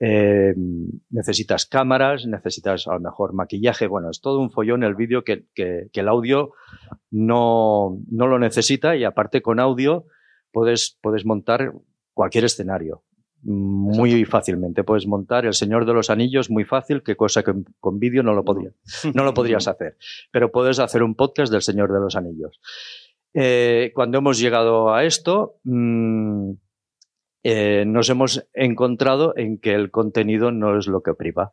eh, 0.00 0.54
necesitas 1.10 1.66
cámaras, 1.66 2.26
necesitas 2.26 2.86
a 2.88 2.94
lo 2.94 3.00
mejor 3.00 3.32
maquillaje. 3.32 3.86
Bueno, 3.86 4.10
es 4.10 4.20
todo 4.20 4.40
un 4.40 4.50
follón 4.50 4.82
el 4.82 4.94
vídeo 4.94 5.24
que, 5.24 5.46
que, 5.54 5.88
que 5.92 6.00
el 6.00 6.08
audio 6.08 6.52
no, 7.10 7.98
no, 8.10 8.26
lo 8.26 8.38
necesita 8.38 8.96
y 8.96 9.04
aparte 9.04 9.40
con 9.40 9.60
audio 9.60 10.06
puedes, 10.52 10.98
puedes 11.00 11.24
montar 11.24 11.72
cualquier 12.12 12.44
escenario. 12.44 13.02
Muy 13.46 14.24
fácilmente 14.24 14.84
puedes 14.84 15.06
montar 15.06 15.44
El 15.44 15.52
Señor 15.52 15.84
de 15.84 15.92
los 15.92 16.08
Anillos 16.08 16.48
muy 16.48 16.64
fácil, 16.64 17.02
que 17.02 17.14
cosa 17.14 17.42
que 17.42 17.52
con 17.78 17.98
vídeo 17.98 18.22
no 18.22 18.32
lo 18.32 18.42
no 19.12 19.24
lo 19.24 19.34
podrías 19.34 19.68
hacer. 19.68 19.98
Pero 20.30 20.50
puedes 20.50 20.78
hacer 20.78 21.02
un 21.02 21.14
podcast 21.14 21.52
del 21.52 21.60
Señor 21.60 21.92
de 21.92 22.00
los 22.00 22.16
Anillos. 22.16 22.58
Eh, 23.34 23.90
cuando 23.94 24.18
hemos 24.18 24.38
llegado 24.38 24.94
a 24.94 25.04
esto, 25.04 25.56
mmm, 25.64 26.52
eh, 27.42 27.84
nos 27.86 28.08
hemos 28.08 28.48
encontrado 28.54 29.34
en 29.36 29.58
que 29.58 29.74
el 29.74 29.90
contenido 29.90 30.52
no 30.52 30.78
es 30.78 30.86
lo 30.86 31.02
que 31.02 31.14
priva. 31.14 31.52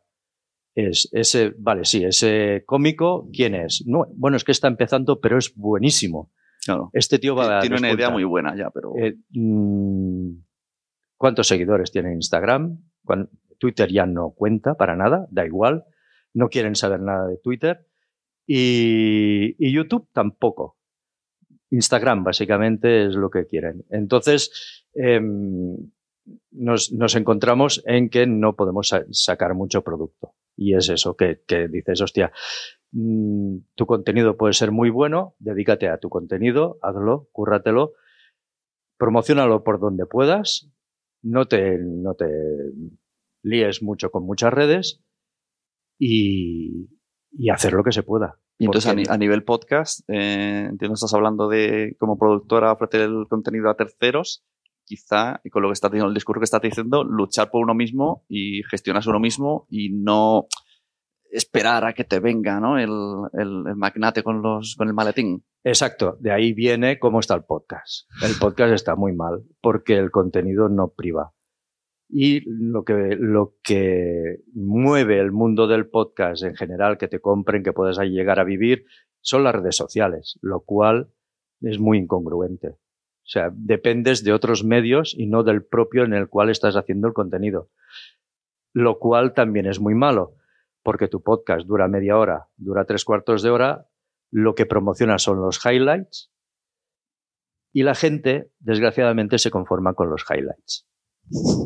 Es 0.74 1.08
ese, 1.12 1.52
vale, 1.58 1.84
sí, 1.84 2.04
ese 2.04 2.62
cómico, 2.64 3.28
¿quién 3.32 3.54
es? 3.54 3.84
No, 3.86 4.06
bueno, 4.14 4.36
es 4.36 4.44
que 4.44 4.52
está 4.52 4.68
empezando, 4.68 5.20
pero 5.20 5.36
es 5.36 5.54
buenísimo. 5.54 6.32
Claro. 6.64 6.90
Este 6.92 7.18
tío 7.18 7.34
va 7.34 7.58
a. 7.58 7.60
Tiene 7.60 7.76
una 7.76 7.92
idea 7.92 8.08
muy 8.10 8.24
buena 8.24 8.56
ya, 8.56 8.70
pero. 8.70 8.92
Eh, 8.96 9.16
mmm, 9.30 10.30
¿Cuántos 11.16 11.46
seguidores 11.48 11.92
tiene 11.92 12.14
Instagram? 12.14 12.78
Twitter 13.58 13.92
ya 13.92 14.06
no 14.06 14.30
cuenta 14.30 14.74
para 14.74 14.96
nada, 14.96 15.26
da 15.30 15.44
igual. 15.44 15.84
No 16.34 16.48
quieren 16.48 16.74
saber 16.74 17.00
nada 17.00 17.26
de 17.26 17.36
Twitter. 17.36 17.86
Y, 18.46 19.54
y 19.58 19.72
YouTube 19.72 20.08
tampoco. 20.12 20.78
Instagram 21.72 22.22
básicamente 22.22 23.06
es 23.06 23.14
lo 23.14 23.30
que 23.30 23.46
quieren. 23.46 23.84
Entonces, 23.90 24.84
eh, 24.94 25.20
nos, 26.50 27.16
encontramos 27.16 27.82
en 27.86 28.10
que 28.10 28.26
no 28.26 28.54
podemos 28.54 28.88
sa 28.88 29.04
sacar 29.10 29.54
mucho 29.54 29.82
producto. 29.82 30.34
Y 30.54 30.74
es 30.74 30.90
eso, 30.90 31.16
que, 31.16 31.40
dices, 31.68 32.00
hostia, 32.02 32.30
mmm, 32.92 33.56
tu 33.74 33.86
contenido 33.86 34.36
puede 34.36 34.52
ser 34.52 34.70
muy 34.70 34.90
bueno, 34.90 35.34
dedícate 35.38 35.88
a 35.88 35.98
tu 35.98 36.10
contenido, 36.10 36.78
hazlo, 36.82 37.28
cúrratelo, 37.32 37.94
promocionalo 38.98 39.64
por 39.64 39.80
donde 39.80 40.04
puedas, 40.04 40.70
no 41.22 41.46
te, 41.46 41.78
no 41.78 42.14
te 42.14 42.28
líes 43.42 43.82
mucho 43.82 44.10
con 44.10 44.24
muchas 44.24 44.52
redes 44.52 45.02
y 45.98 46.88
hacer 47.50 47.72
lo 47.72 47.82
que 47.82 47.92
se 47.92 48.02
pueda. 48.02 48.38
Y 48.62 48.66
entonces 48.66 48.88
a, 48.92 48.94
ni, 48.94 49.02
a, 49.08 49.18
nivel 49.18 49.42
podcast, 49.42 50.08
eh, 50.08 50.68
entiendo 50.70 50.94
estás 50.94 51.12
hablando 51.14 51.48
de 51.48 51.96
como 51.98 52.16
productora 52.16 52.70
ofrecer 52.70 53.00
el 53.00 53.26
contenido 53.28 53.68
a 53.68 53.74
terceros, 53.74 54.44
quizá, 54.84 55.40
y 55.42 55.50
con 55.50 55.62
lo 55.62 55.68
que 55.68 55.72
está 55.72 55.88
diciendo 55.88 56.06
el 56.06 56.14
discurso 56.14 56.38
que 56.38 56.44
estás 56.44 56.62
diciendo, 56.62 57.02
luchar 57.02 57.50
por 57.50 57.60
uno 57.60 57.74
mismo 57.74 58.24
y 58.28 58.62
gestionarse 58.70 59.10
uno 59.10 59.18
mismo 59.18 59.66
y 59.68 59.90
no 59.90 60.46
esperar 61.32 61.84
a 61.84 61.92
que 61.92 62.04
te 62.04 62.20
venga 62.20 62.60
¿no? 62.60 62.78
el, 62.78 62.92
el, 63.32 63.64
el, 63.66 63.74
magnate 63.74 64.22
con, 64.22 64.42
los, 64.42 64.76
con 64.78 64.86
el 64.86 64.94
maletín. 64.94 65.44
Exacto, 65.64 66.16
de 66.20 66.30
ahí 66.30 66.52
viene 66.52 67.00
cómo 67.00 67.18
está 67.18 67.34
el 67.34 67.42
podcast. 67.42 68.06
El 68.22 68.36
podcast 68.38 68.74
está 68.74 68.94
muy 68.94 69.12
mal 69.12 69.42
porque 69.60 69.96
el 69.96 70.12
contenido 70.12 70.68
no 70.68 70.92
priva. 70.96 71.32
Y 72.14 72.42
lo 72.44 72.84
que, 72.84 73.16
lo 73.18 73.54
que 73.62 74.42
mueve 74.52 75.18
el 75.18 75.32
mundo 75.32 75.66
del 75.66 75.88
podcast 75.88 76.42
en 76.42 76.54
general, 76.54 76.98
que 76.98 77.08
te 77.08 77.20
compren, 77.20 77.62
que 77.62 77.72
puedas 77.72 77.98
llegar 78.00 78.38
a 78.38 78.44
vivir, 78.44 78.84
son 79.22 79.44
las 79.44 79.54
redes 79.54 79.76
sociales, 79.76 80.38
lo 80.42 80.60
cual 80.60 81.08
es 81.62 81.78
muy 81.78 81.96
incongruente. 81.96 82.68
O 82.68 83.24
sea, 83.24 83.50
dependes 83.54 84.24
de 84.24 84.34
otros 84.34 84.62
medios 84.62 85.14
y 85.16 85.26
no 85.26 85.42
del 85.42 85.64
propio 85.64 86.04
en 86.04 86.12
el 86.12 86.28
cual 86.28 86.50
estás 86.50 86.76
haciendo 86.76 87.08
el 87.08 87.14
contenido. 87.14 87.70
Lo 88.74 88.98
cual 88.98 89.32
también 89.32 89.64
es 89.64 89.80
muy 89.80 89.94
malo, 89.94 90.34
porque 90.82 91.08
tu 91.08 91.22
podcast 91.22 91.66
dura 91.66 91.88
media 91.88 92.18
hora, 92.18 92.48
dura 92.58 92.84
tres 92.84 93.06
cuartos 93.06 93.42
de 93.42 93.48
hora, 93.48 93.88
lo 94.30 94.54
que 94.54 94.66
promociona 94.66 95.18
son 95.18 95.40
los 95.40 95.64
highlights 95.64 96.30
y 97.72 97.84
la 97.84 97.94
gente, 97.94 98.52
desgraciadamente, 98.58 99.38
se 99.38 99.50
conforma 99.50 99.94
con 99.94 100.10
los 100.10 100.26
highlights 100.28 100.91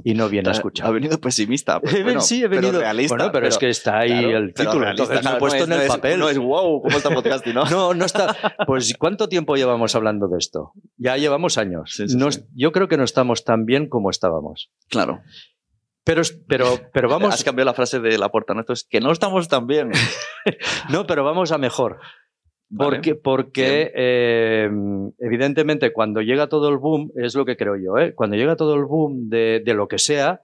y 0.05 0.15
no 0.15 0.29
viene 0.29 0.49
a 0.49 0.53
escuchar. 0.53 0.87
Ha 0.87 0.91
venido 0.91 1.19
pesimista. 1.21 1.81
Pero, 1.81 2.03
bueno, 2.05 2.21
sí, 2.21 2.43
he 2.43 2.49
venido. 2.49 2.73
Pero 2.73 2.81
realista, 2.81 3.17
bueno, 3.17 3.33
pero, 3.33 3.33
pero, 3.33 3.49
es 3.49 3.59
que 3.59 3.69
está 3.69 3.99
ahí 3.99 4.11
claro, 4.11 4.39
el 4.39 4.55
título. 4.55 4.81
Realista, 4.81 5.15
entonces 5.15 5.33
he 5.35 5.39
puesto 5.39 5.67
no 5.67 5.75
en 5.75 5.81
es, 5.81 5.87
el 5.87 5.89
papel. 5.89 6.21
No 6.21 6.29
es 6.29 6.39
wow, 6.39 6.83
¿cómo 6.83 6.97
está 6.97 7.11
podcast? 7.11 7.47
¿no? 7.47 7.65
no, 7.71 7.95
no 7.95 8.05
está. 8.05 8.37
Pues 8.67 8.95
¿cuánto 8.99 9.29
tiempo 9.29 9.57
llevamos 9.57 9.95
hablando 9.95 10.29
de 10.29 10.39
esto? 10.39 10.73
Ya 10.97 11.17
llevamos 11.17 11.59
años. 11.59 11.93
Sí, 11.95 12.09
sí, 12.09 12.17
no, 12.17 12.31
sí. 12.31 12.43
Yo 12.55 12.73
creo 12.73 12.89
que 12.89 12.97
no 12.97 13.05
estamos 13.05 13.45
tan 13.45 13.65
bien 13.65 13.89
como 13.89 14.11
estábamos. 14.11 14.71
Claro. 14.89 15.21
Pero, 16.05 16.23
pero, 16.47 16.67
pero 16.93 17.09
vamos. 17.09 17.35
Has 17.35 17.43
cambiado 17.43 17.67
la 17.67 17.75
frase 17.75 17.99
de 17.99 18.17
la 18.17 18.29
puerta, 18.31 18.55
¿no? 18.55 18.61
Esto 18.61 18.73
es 18.75 18.85
que 18.85 19.01
no 19.01 19.11
estamos 19.11 19.49
tan 19.49 19.67
bien. 19.67 19.91
no, 20.91 21.05
pero 21.07 21.25
vamos 21.25 21.51
a 21.51 21.59
mejor. 21.59 21.99
Vale. 22.69 22.97
Porque, 22.97 23.15
porque 23.15 23.93
eh, 23.95 24.69
evidentemente, 25.19 25.93
cuando 25.93 26.21
llega 26.21 26.49
todo 26.49 26.69
el 26.69 26.79
boom, 26.79 27.13
es 27.17 27.35
lo 27.35 27.45
que 27.45 27.57
creo 27.57 27.77
yo, 27.77 27.97
¿eh? 27.99 28.15
cuando 28.15 28.37
llega 28.37 28.57
todo 28.57 28.75
el 28.75 28.85
boom 28.85 29.29
de, 29.29 29.63
de, 29.65 29.75
lo 29.75 29.87
que 29.87 29.99
sea, 29.99 30.43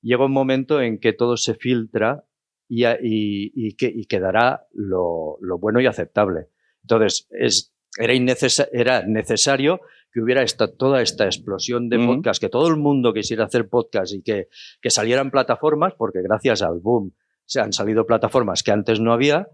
llega 0.00 0.24
un 0.24 0.32
momento 0.32 0.80
en 0.80 0.98
que 0.98 1.12
todo 1.12 1.36
se 1.36 1.54
filtra 1.54 2.24
y, 2.68 2.84
y, 2.86 3.52
y, 3.54 3.74
que, 3.74 3.86
y 3.92 4.06
quedará 4.06 4.66
lo, 4.72 5.36
lo, 5.40 5.58
bueno 5.58 5.80
y 5.80 5.86
aceptable. 5.86 6.46
Entonces, 6.82 7.26
es, 7.30 7.74
era, 7.98 8.14
innecesa 8.14 8.68
era 8.72 9.04
necesario 9.04 9.80
que 10.12 10.20
hubiera 10.20 10.42
esta, 10.42 10.72
toda 10.72 11.02
esta 11.02 11.24
explosión 11.24 11.88
de 11.88 11.98
mm. 11.98 12.06
podcast, 12.06 12.40
que 12.40 12.48
todo 12.48 12.68
el 12.68 12.76
mundo 12.76 13.12
quisiera 13.12 13.46
hacer 13.46 13.68
podcast 13.68 14.14
y 14.14 14.22
que, 14.22 14.48
que 14.80 14.90
salieran 14.90 15.32
plataformas, 15.32 15.94
porque 15.98 16.22
gracias 16.22 16.62
al 16.62 16.78
boom 16.78 17.14
se 17.46 17.60
han 17.60 17.72
salido 17.72 18.06
plataformas 18.06 18.62
que 18.62 18.70
antes 18.70 19.00
no 19.00 19.12
había, 19.12 19.48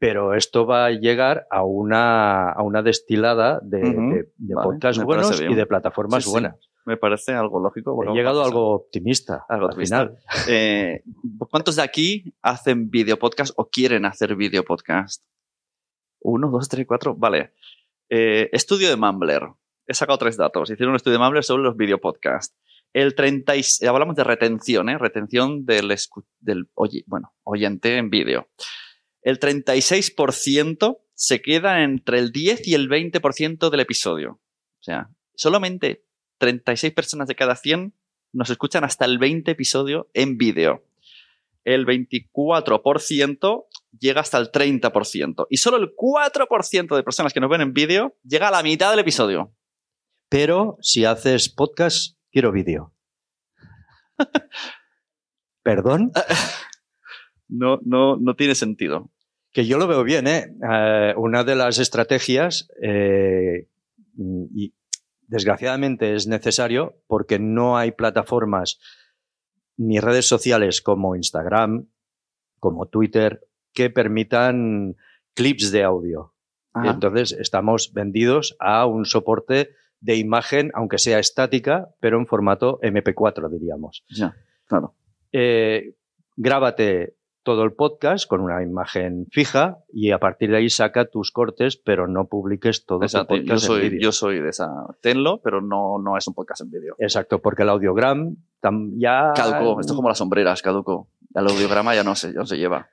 pero 0.00 0.34
esto 0.34 0.66
va 0.66 0.86
a 0.86 0.90
llegar 0.90 1.46
a 1.50 1.62
una, 1.62 2.50
a 2.50 2.62
una 2.62 2.82
destilada 2.82 3.60
de, 3.62 3.82
uh 3.82 3.82
-huh. 3.82 4.14
de, 4.14 4.32
de 4.38 4.54
vale, 4.54 4.64
podcasts 4.64 5.04
buenos 5.04 5.40
y 5.42 5.54
de 5.54 5.66
plataformas 5.66 6.24
sí, 6.24 6.30
buenas. 6.30 6.56
Sí. 6.58 6.70
Me 6.86 6.96
parece 6.96 7.34
algo 7.34 7.60
lógico. 7.60 7.94
Bueno, 7.94 8.12
He 8.12 8.16
llegado 8.16 8.40
a 8.42 8.46
algo 8.46 8.70
optimista. 8.70 9.44
Algo 9.46 9.66
al 9.66 9.72
optimista. 9.72 9.98
final. 9.98 10.18
Eh, 10.48 11.02
¿Cuántos 11.50 11.76
de 11.76 11.82
aquí 11.82 12.34
hacen 12.40 12.88
video 12.90 13.18
podcast 13.18 13.52
o 13.56 13.68
quieren 13.68 14.06
hacer 14.06 14.34
video 14.36 14.64
podcast? 14.64 15.22
Uno, 16.22 16.50
dos, 16.50 16.66
tres, 16.70 16.86
cuatro. 16.86 17.14
Vale. 17.14 17.52
Eh, 18.08 18.48
estudio 18.52 18.88
de 18.88 18.96
Mumbler. 18.96 19.42
He 19.86 19.92
sacado 19.92 20.16
tres 20.16 20.38
datos. 20.38 20.70
Hicieron 20.70 20.92
un 20.92 20.96
estudio 20.96 21.18
de 21.18 21.24
Mumbler 21.24 21.44
sobre 21.44 21.62
los 21.62 21.76
video 21.76 21.98
podcasts. 21.98 22.56
El 22.94 23.14
30 23.14 23.54
y, 23.56 23.62
hablamos 23.86 24.16
de 24.16 24.24
retención, 24.24 24.88
¿eh? 24.88 24.96
Retención 24.96 25.66
del, 25.66 25.94
del 26.40 26.68
bueno, 27.06 27.34
oyente 27.44 27.98
en 27.98 28.08
vídeo 28.08 28.48
el 29.22 29.38
36% 29.38 30.98
se 31.14 31.42
queda 31.42 31.82
entre 31.82 32.18
el 32.18 32.32
10 32.32 32.66
y 32.66 32.74
el 32.74 32.88
20% 32.88 33.70
del 33.70 33.80
episodio. 33.80 34.40
O 34.80 34.82
sea, 34.82 35.10
solamente 35.34 36.04
36 36.38 36.94
personas 36.94 37.28
de 37.28 37.34
cada 37.34 37.56
100 37.56 37.94
nos 38.32 38.50
escuchan 38.50 38.84
hasta 38.84 39.04
el 39.04 39.18
20 39.18 39.50
episodio 39.50 40.08
en 40.14 40.38
vídeo. 40.38 40.84
El 41.64 41.86
24% 41.86 43.66
llega 43.98 44.20
hasta 44.22 44.38
el 44.38 44.50
30%. 44.50 45.46
Y 45.50 45.58
solo 45.58 45.76
el 45.76 45.94
4% 45.94 46.96
de 46.96 47.02
personas 47.02 47.32
que 47.34 47.40
nos 47.40 47.50
ven 47.50 47.60
en 47.60 47.74
vídeo 47.74 48.16
llega 48.24 48.48
a 48.48 48.52
la 48.52 48.62
mitad 48.62 48.90
del 48.90 49.00
episodio. 49.00 49.54
Pero 50.30 50.78
si 50.80 51.04
haces 51.04 51.48
podcast, 51.48 52.16
quiero 52.30 52.52
vídeo. 52.52 52.94
¿Perdón? 55.62 56.12
no, 57.50 57.80
no, 57.84 58.16
no 58.16 58.34
tiene 58.34 58.54
sentido. 58.54 59.10
Que 59.52 59.66
yo 59.66 59.78
lo 59.78 59.88
veo 59.88 60.04
bien, 60.04 60.26
¿eh? 60.26 60.54
Uh, 60.60 61.20
una 61.20 61.42
de 61.44 61.56
las 61.56 61.78
estrategias, 61.78 62.68
eh, 62.82 63.66
y 64.54 64.72
desgraciadamente 65.26 66.14
es 66.14 66.26
necesario 66.26 66.96
porque 67.06 67.38
no 67.38 67.76
hay 67.76 67.92
plataformas 67.92 68.78
ni 69.76 69.98
redes 69.98 70.26
sociales 70.26 70.82
como 70.82 71.16
Instagram, 71.16 71.86
como 72.58 72.86
Twitter, 72.86 73.48
que 73.72 73.90
permitan 73.90 74.96
clips 75.34 75.72
de 75.72 75.84
audio. 75.84 76.34
Ajá. 76.72 76.90
Entonces 76.90 77.32
estamos 77.32 77.92
vendidos 77.92 78.56
a 78.60 78.86
un 78.86 79.04
soporte 79.04 79.70
de 80.00 80.16
imagen, 80.16 80.70
aunque 80.74 80.98
sea 80.98 81.18
estática, 81.18 81.88
pero 82.00 82.18
en 82.18 82.26
formato 82.26 82.78
MP4, 82.80 83.50
diríamos. 83.50 84.04
Ya, 84.08 84.36
claro. 84.66 84.94
Eh, 85.32 85.94
grábate 86.36 87.14
todo 87.42 87.64
el 87.64 87.72
podcast 87.72 88.28
con 88.28 88.40
una 88.40 88.62
imagen 88.62 89.26
fija 89.30 89.78
y 89.92 90.10
a 90.10 90.18
partir 90.18 90.50
de 90.50 90.58
ahí 90.58 90.70
saca 90.70 91.06
tus 91.06 91.30
cortes, 91.30 91.76
pero 91.76 92.06
no 92.06 92.26
publiques 92.26 92.84
todo 92.84 93.02
Exacto, 93.02 93.34
tu 93.34 93.40
podcast 93.40 93.62
yo 93.62 93.66
soy, 93.66 93.82
en 93.82 93.90
vídeo. 93.90 94.00
Yo 94.00 94.12
soy 94.12 94.40
de 94.40 94.48
esa. 94.50 94.68
Tenlo, 95.00 95.40
pero 95.42 95.60
no, 95.60 95.98
no 95.98 96.16
es 96.16 96.26
un 96.26 96.34
podcast 96.34 96.62
en 96.62 96.70
vídeo. 96.70 96.94
Exacto, 96.98 97.40
porque 97.40 97.62
el 97.62 97.70
audiogram 97.70 98.36
ya. 98.96 99.32
Caducó, 99.34 99.80
esto 99.80 99.92
es 99.92 99.96
como 99.96 100.08
las 100.08 100.18
sombreras, 100.18 100.62
caducó. 100.62 101.08
El 101.34 101.46
audiograma 101.46 101.94
ya 101.94 102.04
no 102.04 102.14
se, 102.14 102.32
ya 102.32 102.40
no 102.40 102.46
se 102.46 102.58
lleva. 102.58 102.88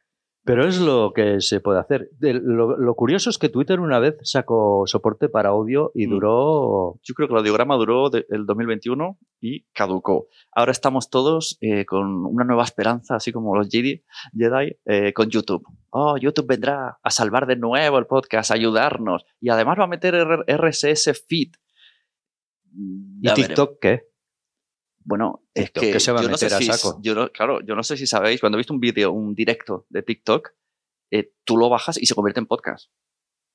Pero 0.47 0.65
es 0.65 0.79
lo 0.79 1.11
que 1.13 1.41
se 1.41 1.59
puede 1.59 1.79
hacer. 1.79 2.09
De- 2.17 2.33
Lo, 2.33 2.77
lo 2.77 2.95
curioso 2.95 3.29
es 3.29 3.37
que 3.37 3.49
Twitter 3.49 3.79
una 3.79 3.99
vez 3.99 4.15
sacó 4.23 4.83
soporte 4.87 5.29
para 5.29 5.49
audio 5.49 5.91
y 5.93 6.07
Mm. 6.07 6.09
duró. 6.09 6.99
Yo 7.03 7.13
creo 7.13 7.27
que 7.27 7.33
el 7.33 7.39
audiograma 7.39 7.75
duró 7.75 8.09
de- 8.09 8.25
el 8.29 8.45
2021 8.45 9.19
y 9.41 9.63
caducó. 9.73 10.27
Ahora 10.53 10.71
estamos 10.71 11.09
todos 11.09 11.57
eh, 11.61 11.85
con 11.85 12.25
una 12.25 12.45
nueva 12.45 12.63
esperanza, 12.63 13.15
así 13.17 13.31
como 13.31 13.55
los 13.55 13.67
Jedi, 13.69 14.03
Jedi 14.35 14.77
eh, 14.85 15.13
con 15.13 15.29
YouTube. 15.29 15.63
Oh, 15.89 16.17
YouTube 16.17 16.47
vendrá 16.47 16.97
a 17.03 17.11
salvar 17.11 17.45
de 17.45 17.57
nuevo 17.57 17.97
el 17.99 18.05
podcast, 18.07 18.49
a 18.51 18.55
ayudarnos. 18.55 19.25
Y 19.41 19.49
además 19.49 19.77
va 19.79 19.83
a 19.83 19.87
meter 19.87 20.15
RSS 20.47 21.13
feed. 21.27 21.51
¿Y 22.73 23.21
Ya 23.25 23.31
veremos. 23.31 23.47
TikTok 23.47 23.79
qué? 23.81 24.01
Bueno, 25.07 25.43
es 25.53 25.71
que 25.71 25.93
que 25.93 25.99
se 26.01 26.11
va 26.11 26.19
a 26.19 26.23
yo 26.23 26.29
no 26.29 26.37
sé 26.37 26.45
meter 26.47 26.57
a 26.57 26.59
si- 26.59 26.65
saco. 26.65 26.99
yo 27.01 27.15
no- 27.15 27.29
claro, 27.29 27.61
yo 27.61 27.75
no 27.75 27.83
sé 27.83 27.95
si 27.95 28.05
sabéis, 28.05 28.41
cuando 28.41 28.57
he 28.57 28.59
visto 28.59 28.73
un 28.73 28.81
vídeo, 28.81 29.13
un 29.13 29.33
directo 29.35 29.85
de 29.89 30.03
TikTok, 30.03 30.49
eh, 31.11 31.31
tú 31.45 31.55
lo 31.55 31.69
bajas 31.69 31.97
y 31.97 32.05
se 32.05 32.13
convierte 32.13 32.41
en 32.41 32.45
podcast. 32.45 32.91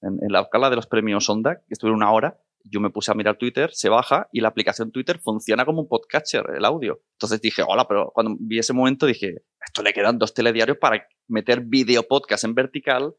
En, 0.01 0.15
en 0.23 0.33
la 0.33 0.49
gala 0.51 0.71
de 0.71 0.77
los 0.77 0.87
premios 0.87 1.29
Onda, 1.29 1.57
que 1.57 1.75
estuvieron 1.75 1.99
una 1.99 2.11
hora, 2.11 2.41
yo 2.65 2.81
me 2.81 2.89
puse 2.91 3.11
a 3.11 3.15
mirar 3.15 3.37
Twitter, 3.37 3.71
se 3.75 3.91
baja 3.91 4.29
y 4.33 4.41
la 4.41 4.49
aplicación 4.49 4.93
Twitter 4.93 5.19
funciona 5.19 5.67
como 5.67 5.83
un 5.83 5.89
podcatcher, 5.89 6.45
el 6.57 6.65
audio. 6.65 7.03
Entonces 7.17 7.41
dije, 7.43 7.63
hola, 7.67 7.87
pero 7.87 8.11
cuando 8.15 8.35
vi 8.41 8.59
ese 8.59 8.73
momento 8.73 9.05
dije, 9.05 9.45
esto 9.61 9.83
le 9.83 9.93
quedan 9.93 10.19
dos 10.19 10.33
telediarios 10.33 10.79
para 10.79 11.07
meter 11.29 11.61
video 11.61 12.05
podcast 12.05 12.45
en 12.45 12.55
vertical 12.55 13.15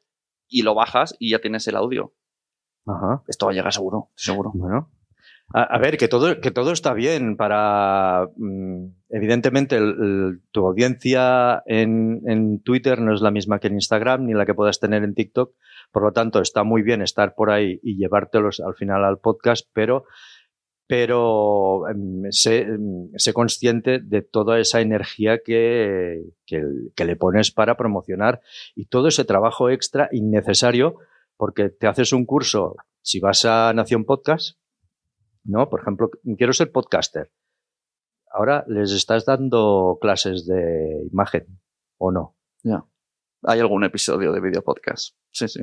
y 0.50 0.64
lo 0.64 0.74
bajas 0.74 1.16
y 1.20 1.32
ya 1.32 1.40
tienes 1.40 1.68
el 1.68 1.76
audio. 1.76 2.16
Ajá. 2.88 3.24
Esto 3.28 3.46
va 3.46 3.52
a 3.52 3.56
llegar 3.56 3.72
seguro, 3.74 4.10
seguro. 4.16 4.52
Bueno. 4.56 4.90
A, 5.56 5.78
ver, 5.78 5.98
que 5.98 6.08
todo, 6.08 6.42
que 6.42 6.50
todo 6.50 6.72
está 6.72 6.94
bien 6.94 7.38
para. 7.38 8.28
mm, 8.38 8.86
evidentemente, 9.10 9.76
el- 9.78 10.42
tu 10.52 10.66
audiencia 10.66 11.62
en, 11.68 12.22
en 12.26 12.60
Twitter 12.64 13.00
no 13.00 13.14
es 13.14 13.22
la 13.22 13.30
misma 13.30 13.60
que 13.60 13.68
en 13.68 13.76
Instagram 13.76 14.26
ni 14.26 14.34
la 14.34 14.48
que 14.48 14.56
puedas 14.56 14.80
tener 14.80 15.04
en 15.04 15.14
TikTok. 15.14 15.54
Por 15.92 16.02
lo 16.04 16.12
tanto, 16.12 16.42
está 16.42 16.64
muy 16.64 16.82
bien 16.82 17.04
estar 17.04 17.36
por 17.36 17.52
ahí 17.52 17.80
y 17.84 17.98
llevártelos 17.98 18.62
al 18.62 18.74
final 18.74 19.04
al 19.06 19.20
podcast, 19.20 19.68
pero, 19.74 20.06
pero 20.88 21.88
em, 21.88 22.32
sé, 22.32 22.62
em, 22.62 23.10
sé 23.16 23.32
consciente 23.34 24.00
de 24.00 24.24
toda 24.24 24.60
esa 24.60 24.82
energía 24.82 25.40
que, 25.46 26.24
que, 26.48 26.64
que 26.96 27.06
le 27.06 27.16
pones 27.16 27.52
para 27.52 27.78
promocionar 27.78 28.42
y 28.76 28.86
todo 28.86 29.08
ese 29.08 29.24
trabajo 29.24 29.70
extra 29.70 30.10
innecesario, 30.12 30.96
porque 31.38 31.70
te 31.70 31.86
haces 31.86 32.12
un 32.12 32.26
curso, 32.26 32.76
si 33.04 33.20
vas 33.20 33.46
a 33.46 33.72
Nación 33.74 34.04
Podcast, 34.06 34.58
¿no? 35.44 35.70
Por 35.70 35.82
ejemplo, 35.82 36.10
quiero 36.38 36.54
ser 36.54 36.72
podcaster. 36.72 37.32
Ahora 38.32 38.66
les 38.68 38.92
estás 38.92 39.26
dando 39.26 39.98
clases 40.02 40.48
de 40.48 41.08
imagen, 41.12 41.60
¿o 41.98 42.12
no? 42.12 42.36
Ya. 42.64 42.86
Hay 43.44 43.60
algún 43.60 43.84
episodio 43.84 44.32
de 44.32 44.42
video 44.42 44.64
podcast. 44.64 45.16
Sí, 45.32 45.48
sí. 45.48 45.62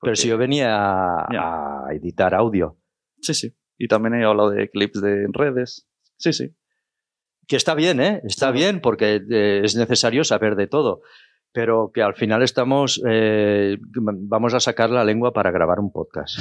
Pero 0.00 0.16
si 0.16 0.28
yo 0.28 0.38
venía 0.38 0.76
a 0.76 1.86
editar 1.92 2.34
audio, 2.34 2.78
Sí, 3.24 3.32
sí. 3.32 3.56
Y 3.78 3.88
también 3.88 4.14
he 4.14 4.24
hablado 4.24 4.50
de 4.50 4.68
clips 4.68 5.00
de 5.00 5.26
redes. 5.32 5.88
Sí, 6.16 6.32
sí. 6.32 6.54
que 7.48 7.56
está 7.56 7.74
bien, 7.74 8.00
¿eh? 8.00 8.20
Está 8.24 8.50
bien 8.50 8.80
porque 8.80 9.20
eh, 9.30 9.62
es 9.64 9.74
necesario 9.76 10.24
saber 10.24 10.56
de 10.56 10.66
todo, 10.66 11.00
pero 11.52 11.90
que 11.92 12.02
al 12.02 12.14
final 12.14 12.42
estamos, 12.42 13.02
eh, 13.06 13.78
vamos 13.80 14.54
a 14.54 14.60
sacar 14.60 14.90
la 14.90 15.04
lengua 15.04 15.32
para 15.32 15.50
grabar 15.50 15.80
un 15.80 15.90
podcast. 15.90 16.38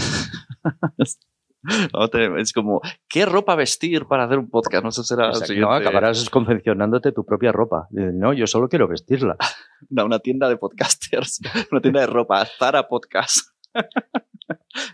No 1.94 2.38
Es 2.38 2.54
como, 2.54 2.82
¿qué 3.08 3.26
ropa 3.26 3.56
vestir 3.56 4.06
para 4.06 4.26
hacer 4.26 4.38
un 4.40 4.50
podcast? 4.50 4.84
No 4.84 4.92
sé, 4.92 5.04
será 5.04 5.34
siguiente- 5.34 5.62
No, 5.62 5.72
acabarás 5.72 6.30
confeccionándote 6.30 7.12
tu 7.12 7.26
propia 7.26 7.52
ropa. 7.52 7.88
No, 7.92 8.34
yo 8.34 8.48
solo 8.48 8.68
quiero 8.68 8.88
vestirla. 8.88 9.38
una, 9.90 10.04
una 10.06 10.20
tienda 10.20 10.50
de 10.50 10.58
podcasters, 10.58 11.40
una 11.72 11.82
tienda 11.82 12.02
de 12.02 12.08
ropa, 12.08 12.46
Zara 12.46 12.88
Podcast. 12.88 13.48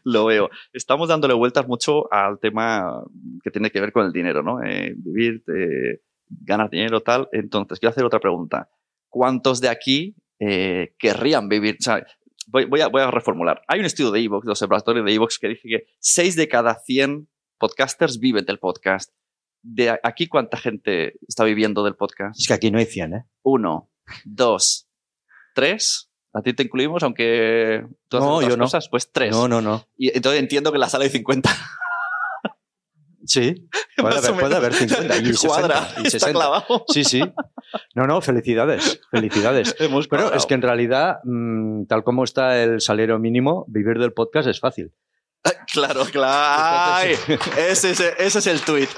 Lo 0.03 0.25
veo. 0.25 0.49
Estamos 0.73 1.09
dándole 1.09 1.33
vueltas 1.33 1.67
mucho 1.67 2.11
al 2.13 2.39
tema 2.39 3.03
que 3.43 3.51
tiene 3.51 3.71
que 3.71 3.81
ver 3.81 3.91
con 3.91 4.05
el 4.05 4.11
dinero, 4.11 4.43
¿no? 4.43 4.63
Eh, 4.63 4.93
vivir, 4.97 5.43
eh, 5.47 6.01
ganar 6.29 6.69
dinero, 6.69 7.01
tal. 7.01 7.27
Entonces, 7.31 7.79
quiero 7.79 7.91
hacer 7.91 8.05
otra 8.05 8.19
pregunta. 8.19 8.69
¿Cuántos 9.09 9.59
de 9.61 9.69
aquí 9.69 10.15
eh, 10.39 10.93
querrían 10.99 11.49
vivir? 11.49 11.77
O 11.79 11.83
sea, 11.83 12.05
voy, 12.51 12.65
voy 12.65 12.81
a, 12.81 12.87
voy 12.87 13.01
a 13.01 13.11
reformular. 13.11 13.61
Hay 13.67 13.79
un 13.79 13.85
estudio 13.85 14.11
de 14.11 14.21
Evox, 14.21 14.45
de 14.45 14.51
observatorio 14.51 15.03
de 15.03 15.13
Evox, 15.13 15.39
que 15.39 15.49
dice 15.49 15.67
que 15.67 15.85
6 15.99 16.35
de 16.35 16.47
cada 16.47 16.75
100 16.75 17.29
podcasters 17.57 18.19
viven 18.19 18.45
del 18.45 18.59
podcast. 18.59 19.11
De 19.61 19.89
aquí, 20.03 20.27
¿cuánta 20.27 20.57
gente 20.57 21.19
está 21.27 21.43
viviendo 21.43 21.83
del 21.83 21.95
podcast? 21.95 22.39
Es 22.39 22.47
que 22.47 22.53
aquí 22.53 22.71
no 22.71 22.79
hay 22.79 22.85
100, 22.85 23.13
¿eh? 23.13 23.25
Uno, 23.43 23.91
dos, 24.23 24.87
tres. 25.53 26.09
A 26.33 26.41
ti 26.41 26.53
te 26.53 26.63
incluimos, 26.63 27.03
aunque 27.03 27.85
tú 28.07 28.17
haces 28.17 28.27
No, 28.29 28.35
otras 28.35 28.51
yo 28.51 28.57
no. 28.57 28.63
cosas, 28.65 28.87
pues 28.89 29.11
tres. 29.11 29.31
No, 29.31 29.47
no, 29.47 29.61
no. 29.61 29.85
Y 29.97 30.15
entonces 30.15 30.39
entiendo 30.39 30.71
que 30.71 30.75
en 30.77 30.81
la 30.81 30.89
sala 30.89 31.03
hay 31.03 31.09
50. 31.09 31.49
Sí, 33.25 33.67
puede 33.97 34.17
haber, 34.17 34.39
puede 34.39 34.55
haber 34.55 34.73
50 34.73 35.17
y 35.17 35.25
60. 35.25 35.47
Cuadra, 35.47 35.87
y 35.97 36.07
está 36.07 36.09
60. 36.11 36.31
clavado. 36.31 36.85
Sí, 36.87 37.03
sí. 37.03 37.21
No, 37.95 38.05
no, 38.07 38.21
felicidades, 38.21 39.01
felicidades. 39.11 39.75
Hemos 39.79 40.07
Pero 40.07 40.33
es 40.33 40.45
que 40.45 40.53
en 40.55 40.61
realidad, 40.61 41.17
mm, 41.23 41.85
tal 41.85 42.03
como 42.03 42.23
está 42.23 42.61
el 42.63 42.81
salario 42.81 43.19
mínimo, 43.19 43.65
vivir 43.67 43.97
del 43.99 44.13
podcast 44.13 44.47
es 44.47 44.59
fácil. 44.59 44.91
Claro, 45.71 46.03
claro. 46.11 46.27
Ay, 46.95 47.15
ese, 47.57 47.91
es, 47.91 47.99
ese 48.17 48.39
es 48.39 48.47
el 48.47 48.61
tweet. 48.61 48.87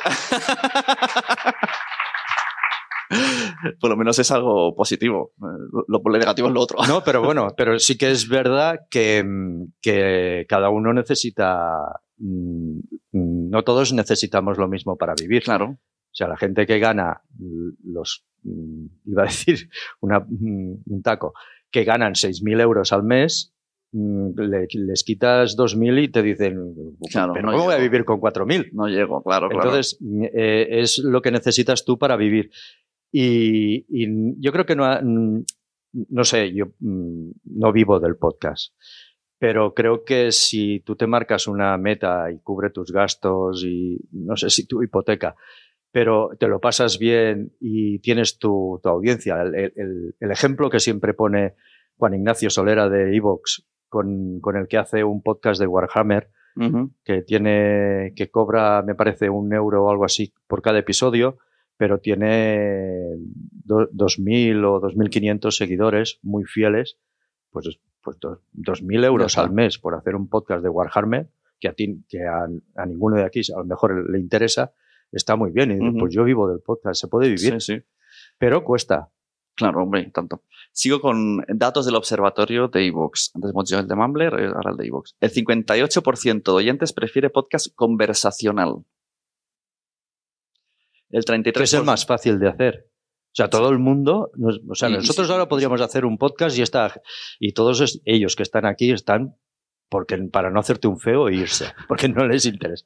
Por 3.79 3.89
lo 3.89 3.97
menos 3.97 4.17
es 4.19 4.31
algo 4.31 4.73
positivo. 4.75 5.33
Eh, 5.37 5.67
Lo, 5.87 6.01
lo 6.03 6.17
negativo 6.17 6.47
es 6.47 6.53
lo 6.53 6.61
otro. 6.61 6.79
No, 6.87 7.03
pero 7.03 7.21
bueno, 7.21 7.49
pero 7.57 7.77
sí 7.77 7.97
que 7.97 8.09
es 8.09 8.27
verdad 8.29 8.79
que, 8.89 9.23
mm, 9.23 9.73
que 9.81 10.45
cada 10.47 10.69
uno 10.69 10.93
necesita. 10.93 11.99
mm, 12.17 12.79
No 13.11 13.63
todos 13.63 13.91
necesitamos 13.93 14.57
lo 14.57 14.67
mismo 14.69 14.97
para 14.97 15.13
vivir. 15.19 15.43
Claro. 15.43 15.77
O 16.11 16.15
sea, 16.15 16.27
la 16.27 16.37
gente 16.37 16.65
que 16.65 16.79
gana 16.79 17.21
los. 17.83 18.25
mm, 18.43 18.85
Iba 19.05 19.23
a 19.23 19.25
decir 19.25 19.69
una, 20.01 20.19
mm, 20.19 20.83
un 20.85 21.01
taco, 21.01 21.33
que 21.69 21.83
ganan 21.83 22.15
6.000 22.15 22.59
euros 22.59 22.91
al 22.91 23.03
mes, 23.03 23.53
mm, 23.93 24.39
le- 24.39 24.67
les 24.73 25.03
quitas 25.03 25.55
2.000 25.55 25.97
y 25.99 26.09
te 26.09 26.21
dicen, 26.21 26.73
Claro, 27.11 27.33
pero 27.33 27.45
no 27.45 27.51
¿cómo 27.53 27.63
voy 27.65 27.73
a 27.73 27.77
llego". 27.77 27.89
vivir 27.91 28.05
con 28.05 28.19
4.000? 28.19 28.69
No 28.73 28.87
llego, 28.87 29.21
claro, 29.23 29.47
claro. 29.49 29.63
Entonces, 29.69 29.97
eh, 30.33 30.67
es 30.81 30.97
lo 30.99 31.21
que 31.21 31.31
necesitas 31.31 31.85
tú 31.85 31.97
para 31.97 32.15
vivir. 32.17 32.51
Y, 33.11 33.85
y 33.89 34.07
yo 34.41 34.51
creo 34.51 34.65
que 34.65 34.75
no, 34.75 34.85
ha- 34.85 35.01
no 35.01 36.23
sé, 36.23 36.53
yo 36.53 36.67
no 36.79 37.71
vivo 37.73 37.99
del 37.99 38.15
podcast, 38.15 38.73
pero 39.37 39.73
creo 39.73 40.03
que 40.05 40.31
si 40.31 40.79
tú 40.81 40.95
te 40.95 41.07
marcas 41.07 41.47
una 41.47 41.77
meta 41.77 42.31
y 42.31 42.39
cubre 42.39 42.69
tus 42.69 42.91
gastos 42.91 43.63
y 43.65 43.97
no 44.11 44.37
sé 44.37 44.49
si 44.49 44.65
tu 44.67 44.81
hipoteca, 44.83 45.35
pero 45.91 46.29
te 46.39 46.47
lo 46.47 46.59
pasas 46.59 46.97
bien 46.99 47.53
y 47.59 47.99
tienes 47.99 48.37
tu, 48.39 48.79
tu 48.81 48.89
audiencia. 48.89 49.41
El, 49.41 49.55
el- 49.55 50.15
el 50.19 50.31
ejemplo 50.31 50.69
que 50.69 50.79
siempre 50.79 51.13
pone 51.13 51.55
Juan 51.97 52.13
Ignacio 52.13 52.49
Solera 52.49 52.89
de 52.89 53.15
Evox 53.15 53.67
con, 53.89 54.39
con 54.39 54.55
el 54.55 54.67
que 54.67 54.77
hace 54.77 55.03
un 55.03 55.21
podcast 55.21 55.59
de 55.59 55.67
Warhammer, 55.67 56.29
que 57.05 57.21
tiene, 57.21 58.13
que 58.15 58.29
cobra, 58.29 58.81
me 58.81 58.93
parece, 58.95 59.29
un 59.29 59.53
euro 59.53 59.85
o 59.85 59.89
algo 59.91 60.03
así 60.05 60.33
por 60.47 60.61
cada 60.61 60.79
episodio, 60.79 61.37
pero 61.77 61.99
tiene 61.99 63.15
do- 63.63 63.89
2.000 63.91 64.63
o 64.65 64.81
2.500 64.81 65.51
seguidores 65.51 66.19
muy 66.21 66.43
fieles, 66.45 66.97
pues, 67.51 67.79
pues 68.03 68.17
dos- 68.19 68.39
2.000 68.53 69.03
euros 69.05 69.37
al 69.37 69.51
mes 69.53 69.77
por 69.77 69.95
hacer 69.95 70.15
un 70.15 70.27
podcast 70.29 70.61
de 70.63 70.69
Warhammer, 70.69 71.29
que 71.59 71.67
a 71.67 71.73
ti, 71.73 72.03
que 72.09 72.25
a, 72.25 72.47
a 72.75 72.85
ninguno 72.85 73.17
de 73.17 73.23
aquí 73.23 73.41
a 73.55 73.59
lo 73.59 73.65
mejor 73.65 74.09
le 74.09 74.19
interesa, 74.19 74.73
está 75.11 75.35
muy 75.35 75.51
bien. 75.51 75.71
Y 75.71 75.75
dices, 75.75 75.93
pues 75.99 76.13
yo 76.13 76.23
vivo 76.23 76.47
del 76.49 76.59
podcast, 76.61 76.99
se 77.01 77.07
puede 77.07 77.27
vivir, 77.29 77.59
Sí, 77.61 77.77
sí. 77.77 77.83
pero 78.37 78.63
cuesta. 78.63 79.09
Claro, 79.53 79.83
hombre, 79.83 80.09
tanto. 80.13 80.43
Sigo 80.71 81.01
con 81.01 81.43
datos 81.49 81.85
del 81.85 81.95
observatorio 81.95 82.69
de 82.69 82.85
iVoox. 82.85 83.31
Antes 83.35 83.51
hemos 83.51 83.65
dicho 83.65 83.79
el 83.79 83.87
de 83.87 83.95
Mumbler, 83.95 84.33
eh, 84.39 84.45
ahora 84.47 84.71
el 84.71 84.77
de 84.77 84.87
iVoox. 84.87 85.11
El 85.19 85.29
58% 85.31 86.43
de 86.43 86.51
oyentes 86.51 86.93
prefiere 86.93 87.29
podcast 87.29 87.67
conversacional. 87.75 88.85
El 91.09 91.25
33%. 91.25 91.53
que 91.53 91.63
es 91.63 91.73
el 91.73 91.83
más 91.83 92.05
fácil 92.05 92.39
de 92.39 92.47
hacer. 92.49 92.87
O 92.87 93.33
sea, 93.35 93.49
todo 93.49 93.69
el 93.69 93.79
mundo, 93.79 94.31
nos- 94.35 94.61
o 94.69 94.75
sea, 94.75 94.89
nosotros 94.89 95.27
sí, 95.27 95.33
ahora 95.33 95.47
podríamos 95.47 95.79
hacer 95.81 96.05
un 96.05 96.17
podcast 96.17 96.57
y 96.57 96.61
está, 96.61 97.01
y 97.39 97.53
todos 97.53 97.99
ellos 98.05 98.35
que 98.35 98.43
están 98.43 98.65
aquí 98.65 98.91
están 98.91 99.35
porque 99.91 100.17
para 100.31 100.49
no 100.49 100.59
hacerte 100.61 100.87
un 100.87 100.97
feo 100.97 101.27
e 101.27 101.35
irse, 101.35 101.65
porque 101.87 102.07
no 102.07 102.25
les 102.25 102.45
interesa. 102.45 102.85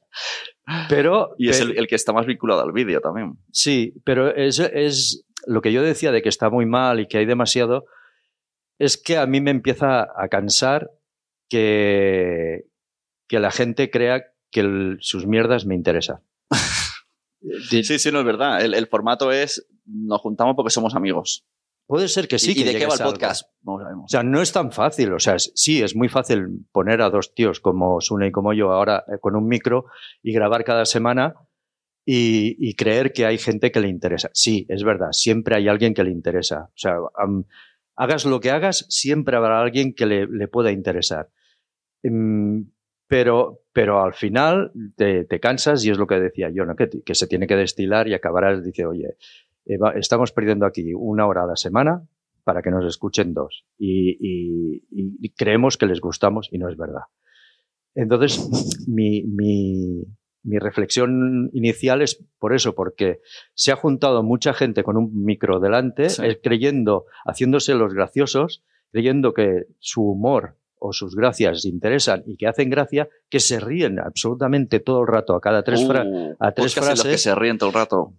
Pero 0.88 1.34
Y 1.38 1.48
es 1.48 1.60
el, 1.60 1.78
el 1.78 1.86
que 1.86 1.94
está 1.94 2.12
más 2.12 2.26
vinculado 2.26 2.60
al 2.62 2.72
vídeo 2.72 3.00
también. 3.00 3.38
sí, 3.52 3.94
pero 4.04 4.34
es, 4.34 4.58
es 4.58 5.24
lo 5.46 5.62
que 5.62 5.72
yo 5.72 5.82
decía 5.82 6.10
de 6.10 6.20
que 6.20 6.28
está 6.28 6.50
muy 6.50 6.66
mal 6.66 6.98
y 6.98 7.06
que 7.06 7.18
hay 7.18 7.24
demasiado, 7.26 7.86
es 8.78 8.96
que 9.00 9.16
a 9.16 9.26
mí 9.26 9.40
me 9.40 9.52
empieza 9.52 10.02
a 10.02 10.28
cansar 10.28 10.90
que, 11.48 12.64
que 13.28 13.38
la 13.38 13.52
gente 13.52 13.90
crea 13.90 14.24
que 14.50 14.60
el- 14.60 14.98
sus 15.00 15.26
mierdas 15.26 15.64
me 15.64 15.74
interesan. 15.76 16.18
Sí, 17.70 17.84
sí, 17.84 18.10
no 18.10 18.18
es 18.18 18.24
verdad. 18.24 18.60
El, 18.64 18.74
el 18.74 18.88
formato 18.88 19.30
es 19.30 19.68
nos 19.84 20.20
juntamos 20.20 20.56
porque 20.56 20.70
somos 20.70 20.96
amigos. 20.96 21.46
Puede 21.86 22.08
ser 22.08 22.26
que 22.26 22.38
sí. 22.38 22.50
¿Y, 22.50 22.54
que 22.54 22.60
y 22.60 22.64
de 22.64 22.78
qué 22.78 22.86
va 22.86 22.94
el 22.94 23.02
podcast? 23.02 23.48
O 23.64 24.08
sea, 24.08 24.22
no 24.22 24.42
es 24.42 24.52
tan 24.52 24.72
fácil. 24.72 25.12
O 25.12 25.20
sea, 25.20 25.38
sí, 25.38 25.82
es 25.82 25.94
muy 25.94 26.08
fácil 26.08 26.66
poner 26.72 27.00
a 27.00 27.10
dos 27.10 27.34
tíos 27.34 27.60
como 27.60 28.00
Sune 28.00 28.28
y 28.28 28.32
como 28.32 28.52
yo 28.52 28.72
ahora 28.72 29.04
eh, 29.06 29.18
con 29.20 29.36
un 29.36 29.46
micro 29.46 29.86
y 30.22 30.32
grabar 30.32 30.64
cada 30.64 30.84
semana 30.84 31.34
y, 32.04 32.56
y 32.58 32.74
creer 32.74 33.12
que 33.12 33.24
hay 33.24 33.38
gente 33.38 33.70
que 33.70 33.80
le 33.80 33.88
interesa. 33.88 34.30
Sí, 34.32 34.66
es 34.68 34.82
verdad, 34.82 35.08
siempre 35.12 35.56
hay 35.56 35.68
alguien 35.68 35.94
que 35.94 36.04
le 36.04 36.10
interesa. 36.10 36.70
O 36.70 36.78
sea, 36.78 36.96
hagas 37.96 38.24
lo 38.24 38.40
que 38.40 38.50
hagas, 38.50 38.86
siempre 38.88 39.36
habrá 39.36 39.60
alguien 39.60 39.94
que 39.94 40.06
le, 40.06 40.26
le 40.26 40.48
pueda 40.48 40.72
interesar. 40.72 41.30
Mm, 42.02 42.62
pero, 43.08 43.62
pero 43.72 44.02
al 44.02 44.14
final 44.14 44.72
te, 44.96 45.24
te 45.24 45.40
cansas 45.40 45.84
y 45.84 45.90
es 45.90 45.98
lo 45.98 46.06
que 46.06 46.18
decía 46.18 46.50
yo, 46.50 46.64
¿no? 46.64 46.74
que, 46.74 46.88
que 47.04 47.14
se 47.14 47.26
tiene 47.26 47.46
que 47.46 47.56
destilar 47.56 48.08
y 48.08 48.14
acabarás, 48.14 48.64
dice, 48.64 48.84
oye, 48.86 49.16
eh, 49.66 49.76
va- 49.78 49.92
estamos 49.92 50.32
perdiendo 50.32 50.64
aquí 50.66 50.92
una 50.94 51.26
hora 51.26 51.42
a 51.44 51.46
la 51.46 51.56
semana 51.56 52.06
para 52.44 52.62
que 52.62 52.70
nos 52.70 52.84
escuchen 52.86 53.34
dos. 53.34 53.64
Y, 53.78 54.10
y- 54.20 54.76
y- 54.90 55.16
y 55.20 55.30
creemos 55.30 55.76
que 55.76 55.86
les 55.86 56.00
gustamos 56.00 56.48
y 56.52 56.58
no 56.58 56.68
es 56.68 56.76
verdad. 56.76 57.02
Entonces, 57.94 58.84
mi, 58.88 59.24
mi- 59.24 60.02
mi 60.42 60.58
reflexión 60.58 61.50
inicial 61.54 62.02
es 62.02 62.24
por 62.38 62.54
eso, 62.54 62.74
porque 62.74 63.20
se 63.54 63.72
ha 63.72 63.76
juntado 63.76 64.22
mucha 64.22 64.52
gente 64.54 64.84
con 64.84 64.96
un 64.96 65.24
micro 65.24 65.58
delante, 65.60 66.08
Sí. 66.10 66.22
eh, 66.24 66.40
creyendo, 66.40 67.06
haciéndose 67.24 67.74
los 67.74 67.92
graciosos, 67.94 68.62
creyendo 68.92 69.32
que 69.34 69.64
su 69.80 70.02
humor 70.04 70.56
o 70.78 70.92
sus 70.92 71.16
gracias 71.16 71.64
interesan 71.64 72.22
y 72.26 72.36
que 72.36 72.46
hacen 72.46 72.70
gracia, 72.70 73.08
que 73.28 73.40
se 73.40 73.58
ríen 73.58 73.98
absolutamente 73.98 74.78
todo 74.78 75.00
el 75.00 75.08
rato 75.08 75.34
a 75.34 75.40
cada 75.40 75.64
tres 75.64 75.82
Uh, 75.82 75.86
fra- 75.88 76.04
a 76.38 76.52
tres 76.52 76.74
podcast 76.74 76.76
en 76.76 76.90
los 76.90 76.98
que 77.02 77.08
frases. 77.08 77.22
se 77.22 77.34
ríen 77.34 77.58
todo 77.58 77.70
el 77.70 77.74
rato. 77.74 78.12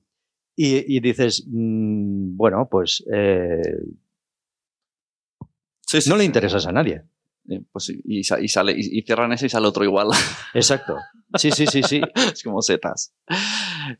Y, 0.57 0.97
y 0.97 0.99
dices, 0.99 1.45
mm, 1.47 2.35
bueno, 2.35 2.67
pues 2.69 3.01
eh, 3.13 3.61
Sí, 5.81 6.01
sí, 6.01 6.09
no 6.09 6.17
le 6.17 6.25
interesas 6.25 6.67
a 6.67 6.71
nadie. 6.73 7.03
Eh, 7.49 7.61
pues 7.71 7.93
y, 8.03 8.23
sa- 8.25 8.41
y 8.41 8.49
sale, 8.49 8.73
y, 8.73 8.99
y 8.99 9.01
cierran 9.03 9.31
ese 9.31 9.45
y 9.45 9.49
sale 9.49 9.67
otro 9.67 9.85
igual. 9.85 10.09
Exacto. 10.53 10.97
Sí, 11.35 11.49
sí, 11.51 11.65
sí, 11.65 11.81
sí. 11.83 12.01
es 12.33 12.43
como 12.43 12.61
setas. 12.61 13.15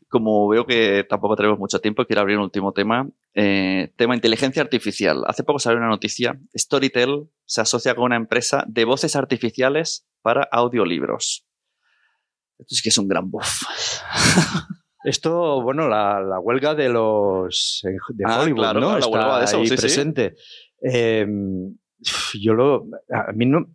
Como 0.08 0.48
veo 0.48 0.66
que 0.66 1.04
tampoco 1.08 1.34
tenemos 1.36 1.58
mucho 1.58 1.78
tiempo, 1.80 2.04
quiero 2.04 2.20
abrir 2.20 2.36
un 2.36 2.44
último 2.44 2.72
tema. 2.72 3.08
Eh, 3.32 3.92
tema 3.96 4.14
inteligencia 4.14 4.60
artificial. 4.60 5.24
Hace 5.26 5.44
poco 5.44 5.58
salió 5.58 5.78
una 5.78 5.88
noticia. 5.88 6.38
Storytel 6.54 7.30
se 7.46 7.62
asocia 7.62 7.94
con 7.94 8.04
una 8.04 8.16
empresa 8.16 8.64
de 8.68 8.84
voces 8.84 9.16
artificiales 9.16 10.06
para 10.20 10.42
audiolibros. 10.52 11.46
Esto 12.58 12.74
sí 12.74 12.82
que 12.82 12.88
es 12.90 12.98
un 12.98 13.08
gran 13.08 13.30
buff. 13.30 13.62
Esto, 15.04 15.62
bueno, 15.62 15.88
la, 15.88 16.20
la 16.20 16.40
huelga 16.40 16.74
de 16.74 16.88
los 16.88 17.82
eh, 17.88 17.96
de 18.14 18.24
Ah, 18.26 18.40
Hollywood, 18.42 18.58
claro, 18.58 18.80
¿no? 18.80 18.92
la 18.92 18.98
Está 18.98 19.10
huelga 19.10 19.38
de 19.38 19.44
eso, 19.44 19.56
ahí 19.58 19.66
sí, 19.66 19.76
sí. 19.76 19.80
presente. 19.80 20.34
Eh, 20.82 21.26
yo 22.40 22.54
lo, 22.54 22.86
a 23.10 23.32
mí 23.32 23.46
no, 23.46 23.66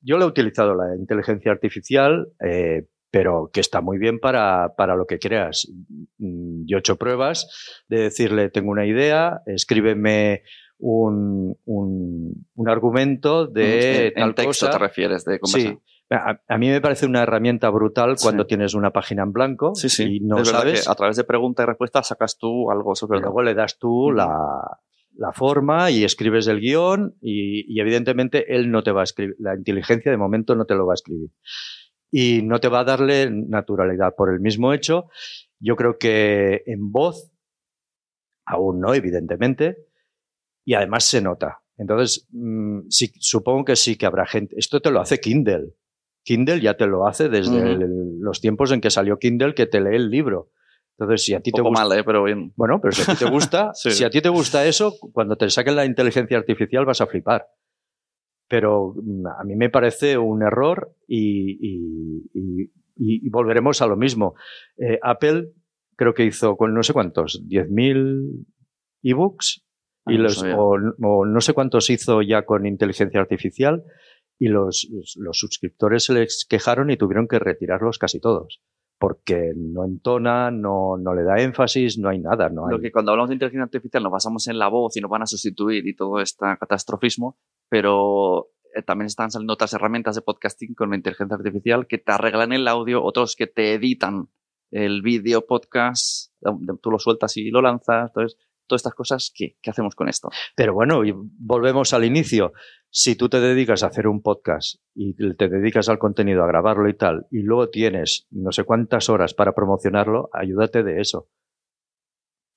yo 0.00 0.18
lo 0.18 0.24
he 0.24 0.28
utilizado 0.28 0.74
la 0.74 0.94
inteligencia 0.96 1.52
artificial, 1.52 2.28
eh, 2.44 2.86
pero 3.10 3.50
que 3.52 3.60
está 3.60 3.80
muy 3.80 3.98
bien 3.98 4.18
para, 4.20 4.74
para 4.76 4.94
lo 4.94 5.06
que 5.06 5.18
creas. 5.18 5.70
Mm, 6.18 6.64
Yo 6.66 6.76
he 6.76 6.80
hecho 6.80 6.96
pruebas 6.96 7.82
de 7.88 8.00
decirle, 8.02 8.50
tengo 8.50 8.70
una 8.70 8.86
idea, 8.86 9.40
escríbeme 9.46 10.42
un, 10.78 11.56
un, 11.64 12.46
un 12.54 12.68
argumento 12.68 13.46
de 13.46 14.08
en, 14.08 14.14
tal 14.14 14.28
en 14.28 14.34
texto 14.34 14.66
cosa. 14.66 14.70
te 14.70 14.78
refieres 14.78 15.24
de 15.24 15.40
conversa. 15.40 15.70
Sí. 15.70 15.78
A, 16.10 16.40
a 16.48 16.58
mí 16.58 16.68
me 16.68 16.80
parece 16.80 17.04
una 17.06 17.22
herramienta 17.22 17.68
brutal 17.70 18.16
Sí. 18.16 18.24
cuando 18.24 18.46
tienes 18.46 18.72
una 18.74 18.90
página 18.92 19.22
en 19.24 19.32
blanco 19.32 19.74
Sí, 19.74 19.88
sí. 19.90 20.16
y 20.16 20.20
no 20.20 20.38
es 20.40 20.48
sabes. 20.48 20.84
que 20.84 20.90
a 20.90 20.94
través 20.94 21.16
de 21.16 21.24
pregunta 21.24 21.62
y 21.62 21.66
respuesta 21.66 22.02
sacas 22.02 22.38
tú 22.38 22.70
algo 22.70 22.94
sobre 22.94 23.18
Y 23.18 23.22
luego 23.22 23.42
le 23.42 23.54
das 23.54 23.78
tú 23.78 24.10
la, 24.10 24.80
la 25.16 25.32
forma 25.32 25.90
y 25.90 26.04
escribes 26.04 26.46
el 26.46 26.60
guion 26.60 27.16
y, 27.20 27.64
y 27.74 27.80
evidentemente 27.80 28.54
él 28.56 28.70
no 28.70 28.82
te 28.82 28.92
va 28.92 29.02
a 29.02 29.04
escribir, 29.04 29.36
la 29.38 29.54
inteligencia 29.54 30.10
de 30.10 30.16
momento 30.16 30.54
no 30.54 30.64
te 30.64 30.74
lo 30.74 30.86
va 30.86 30.92
a 30.92 30.94
escribir. 30.94 31.30
Y 32.10 32.40
no 32.42 32.58
te 32.58 32.68
va 32.68 32.80
a 32.80 32.84
darle 32.84 33.30
naturalidad 33.30 34.14
por 34.16 34.32
el 34.32 34.40
mismo 34.40 34.72
hecho. 34.72 35.10
Yo 35.60 35.76
creo 35.76 35.98
que 35.98 36.62
en 36.64 36.90
voz, 36.90 37.30
aún 38.46 38.80
no, 38.80 38.94
evidentemente, 38.94 39.76
y 40.64 40.72
además 40.72 41.04
se 41.04 41.20
nota. 41.20 41.60
Entonces, 41.76 42.26
mm, 42.30 42.88
sí, 42.88 43.12
supongo 43.18 43.66
que 43.66 43.76
sí 43.76 43.96
que 43.96 44.06
habrá 44.06 44.24
gente. 44.24 44.54
Esto 44.58 44.80
te 44.80 44.90
lo 44.90 45.00
hace 45.00 45.20
Kindle. 45.20 45.74
Kindle 46.28 46.60
ya 46.60 46.76
te 46.76 46.86
lo 46.86 47.06
hace 47.06 47.30
desde 47.30 47.72
el- 47.72 48.18
los 48.20 48.40
tiempos 48.42 48.70
en 48.70 48.82
que 48.82 48.90
salió 48.90 49.18
Kindle 49.18 49.54
que 49.54 49.64
te 49.66 49.80
lee 49.80 49.96
el 49.96 50.10
libro. 50.10 50.50
Entonces, 50.98 51.24
si 51.24 51.32
a 51.32 51.40
ti 51.40 51.50
Un 51.52 51.56
te 51.56 51.62
gusta, 51.62 51.84
mal, 51.88 51.98
¿eh? 51.98 52.04
pero 52.04 52.22
bien. 52.24 52.52
bueno, 52.54 52.80
pero 52.82 52.92
si 52.92 53.02
a 53.02 53.14
ti 53.14 53.24
te 53.24 53.30
gusta, 53.30 53.70
Sí. 53.74 53.90
si 53.92 54.04
a 54.04 54.10
ti 54.10 54.20
te 54.20 54.28
gusta 54.28 54.66
eso, 54.66 54.92
cuando 55.14 55.36
te 55.36 55.48
saquen 55.48 55.74
la 55.76 55.86
inteligencia 55.86 56.36
artificial 56.36 56.84
vas 56.84 57.00
a 57.00 57.06
flipar. 57.06 57.46
Pero 58.46 58.94
mm, 58.94 59.26
a 59.26 59.44
mí 59.44 59.56
me 59.56 59.70
parece 59.70 60.18
un 60.18 60.42
error 60.42 60.92
y, 61.06 61.52
y- 61.60 62.30
y- 62.34 62.62
y- 62.96 63.26
y 63.26 63.30
volveremos 63.30 63.80
a 63.80 63.86
lo 63.86 63.96
mismo. 63.96 64.34
Eh, 64.76 64.98
Apple 65.02 65.52
creo 65.96 66.12
que 66.14 66.24
hizo 66.26 66.56
con 66.56 66.74
no 66.74 66.82
sé 66.82 66.92
cuántos, 66.92 67.42
10.000 67.48 68.46
ebooks 69.02 69.64
Ah, 70.04 70.12
y 70.12 70.16
no 70.16 70.22
los, 70.24 70.42
o 70.42 70.78
no 71.26 71.40
sé 71.40 71.52
cuántos 71.52 71.90
hizo 71.90 72.22
ya 72.22 72.44
con 72.44 72.66
inteligencia 72.66 73.20
artificial 73.20 73.84
y 74.38 74.48
los, 74.48 74.88
los, 75.16 75.38
suscriptores 75.38 76.04
se 76.04 76.14
les 76.14 76.46
quejaron 76.48 76.90
y 76.90 76.96
tuvieron 76.96 77.26
que 77.26 77.38
retirarlos 77.38 77.98
casi 77.98 78.20
todos. 78.20 78.60
Porque 78.98 79.52
no 79.56 79.84
entona, 79.84 80.50
no, 80.50 80.96
no 80.96 81.14
le 81.14 81.22
da 81.22 81.40
énfasis, 81.40 81.98
no 81.98 82.08
hay 82.08 82.18
nada. 82.18 82.48
No 82.48 82.66
hay... 82.66 82.72
Lo 82.72 82.80
que 82.80 82.90
cuando 82.90 83.12
hablamos 83.12 83.30
de 83.30 83.34
inteligencia 83.34 83.64
artificial 83.64 84.02
nos 84.02 84.12
basamos 84.12 84.48
en 84.48 84.58
la 84.58 84.68
voz 84.68 84.96
y 84.96 85.00
nos 85.00 85.10
van 85.10 85.22
a 85.22 85.26
sustituir 85.26 85.86
y 85.86 85.94
todo 85.94 86.20
este 86.20 86.46
catastrofismo, 86.58 87.38
pero 87.68 88.48
eh, 88.74 88.82
también 88.82 89.06
están 89.06 89.30
saliendo 89.30 89.54
otras 89.54 89.72
herramientas 89.72 90.16
de 90.16 90.22
podcasting 90.22 90.74
con 90.74 90.90
la 90.90 90.96
inteligencia 90.96 91.36
artificial 91.36 91.86
que 91.86 91.98
te 91.98 92.12
arreglan 92.12 92.52
el 92.52 92.66
audio, 92.66 93.02
otros 93.02 93.36
que 93.36 93.46
te 93.46 93.74
editan 93.74 94.28
el 94.70 95.02
vídeo 95.02 95.46
podcast, 95.46 96.32
tú 96.82 96.90
lo 96.90 96.98
sueltas 96.98 97.36
y 97.36 97.50
lo 97.50 97.62
lanzas, 97.62 98.10
entonces 98.10 98.38
todas 98.66 98.80
estas 98.80 98.94
cosas, 98.94 99.32
¿qué, 99.34 99.56
qué 99.62 99.70
hacemos 99.70 99.94
con 99.94 100.08
esto? 100.08 100.28
Pero 100.54 100.74
bueno, 100.74 101.04
y 101.04 101.12
volvemos 101.14 101.92
al 101.94 102.04
inicio. 102.04 102.52
Si 102.90 103.16
tú 103.16 103.28
te 103.28 103.38
dedicas 103.40 103.82
a 103.82 103.88
hacer 103.88 104.06
un 104.06 104.22
podcast 104.22 104.76
y 104.94 105.14
te 105.34 105.48
dedicas 105.48 105.88
al 105.88 105.98
contenido, 105.98 106.42
a 106.42 106.46
grabarlo 106.46 106.88
y 106.88 106.94
tal, 106.94 107.26
y 107.30 107.42
luego 107.42 107.68
tienes 107.68 108.26
no 108.30 108.50
sé 108.50 108.64
cuántas 108.64 109.08
horas 109.10 109.34
para 109.34 109.52
promocionarlo, 109.54 110.30
ayúdate 110.32 110.82
de 110.82 111.00
eso. 111.00 111.28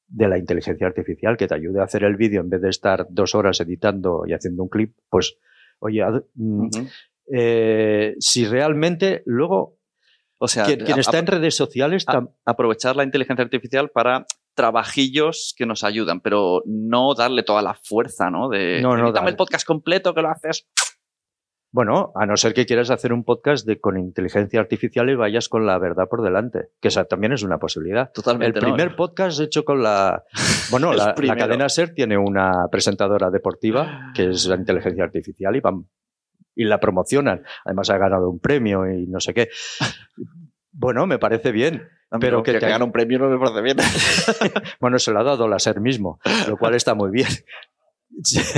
De 0.08 0.28
la 0.28 0.38
inteligencia 0.38 0.88
artificial 0.88 1.38
que 1.38 1.48
te 1.48 1.56
ayude 1.56 1.80
a 1.82 1.84
hacer 1.84 2.04
el 2.04 2.16
vídeo 2.16 2.42
en 2.42 2.50
vez 2.50 2.62
de 2.62 2.70
estar 2.70 3.08
dos 3.10 3.36
horas 3.36 3.60
editando 3.60 4.24
y 4.26 4.34
haciendo 4.34 4.64
un 4.64 4.70
clip, 4.70 4.96
pues, 5.10 5.38
oye, 5.80 6.02
mm, 6.36 6.70
eh, 7.34 8.16
si 8.20 8.46
realmente 8.46 9.24
luego 9.26 9.78
O 10.38 10.48
sea, 10.48 10.66
quien, 10.66 10.80
quien 10.80 11.00
está 11.00 11.20
en 11.20 11.28
redes 11.28 11.56
sociales 11.56 12.06
tam- 12.06 12.34
aprovechar 12.46 12.96
la 12.96 13.04
inteligencia 13.04 13.44
artificial 13.44 13.90
para 13.90 14.26
trabajillos 14.54 15.54
que 15.58 15.66
nos 15.66 15.84
ayudan, 15.84 16.22
pero 16.22 16.62
no 16.66 17.14
darle 17.16 17.44
toda 17.44 17.62
la 17.62 17.74
fuerza, 17.74 18.30
¿no? 18.30 18.50
De 18.50 18.82
No, 18.82 18.98
no, 18.98 19.28
el 19.28 19.36
podcast 19.36 19.66
completo 19.66 20.14
que 20.14 20.22
lo 20.22 20.30
haces. 20.30 20.68
Bueno, 21.74 22.12
a 22.16 22.26
no 22.26 22.36
ser 22.36 22.54
que 22.54 22.66
quieras 22.66 22.90
hacer 22.90 23.14
un 23.14 23.24
podcast 23.24 23.66
de, 23.66 23.80
con 23.80 23.98
inteligencia 23.98 24.60
artificial 24.60 25.10
y 25.10 25.16
vayas 25.16 25.48
con 25.48 25.66
la 25.66 25.80
verdad 25.80 26.10
por 26.10 26.22
delante, 26.22 26.72
que 26.82 26.90
esa 26.90 27.06
también 27.06 27.32
es 27.32 27.44
una 27.44 27.60
posibilidad. 27.60 28.08
El 28.08 28.12
Totalmente. 28.12 28.60
¿no? 28.60 28.68
primer 28.68 28.96
podcast 28.98 29.40
hecho 29.40 29.64
con 29.64 29.82
la... 29.82 30.26
Bueno, 30.70 30.92
El 30.92 30.98
la, 30.98 31.16
la 31.18 31.36
cadena 31.38 31.70
SER 31.70 31.94
tiene 31.94 32.18
una 32.18 32.68
presentadora 32.70 33.30
deportiva 33.30 34.12
que 34.14 34.32
es 34.32 34.48
la 34.48 34.58
inteligencia 34.58 35.06
artificial 35.06 35.56
y, 35.56 35.62
van, 35.62 35.88
y 36.56 36.66
la 36.66 36.78
promocionan. 36.78 37.44
Además 37.64 37.90
ha 37.90 37.98
ganado 37.98 38.30
un 38.30 38.42
premio 38.42 38.92
y 38.92 39.08
no 39.08 39.22
sé 39.22 39.34
qué. 39.34 39.48
Bueno, 40.74 41.08
me 41.08 41.20
parece 41.20 41.54
bien. 41.54 41.88
Pero 42.20 42.44
que 42.44 42.54
que, 42.54 42.60
te- 42.60 42.84
un 42.84 42.92
premio 42.92 43.20
no 43.20 43.30
me 43.30 43.38
parece 43.38 43.62
bien. 43.62 43.78
Bueno, 44.80 45.00
se 45.00 45.12
lo 45.12 45.20
ha 45.20 45.24
dado 45.24 45.48
la 45.48 45.60
SER 45.60 45.80
mismo, 45.80 46.20
lo 46.48 46.58
cual 46.58 46.76
está 46.76 46.94
muy 46.94 47.12
bien. 47.12 47.30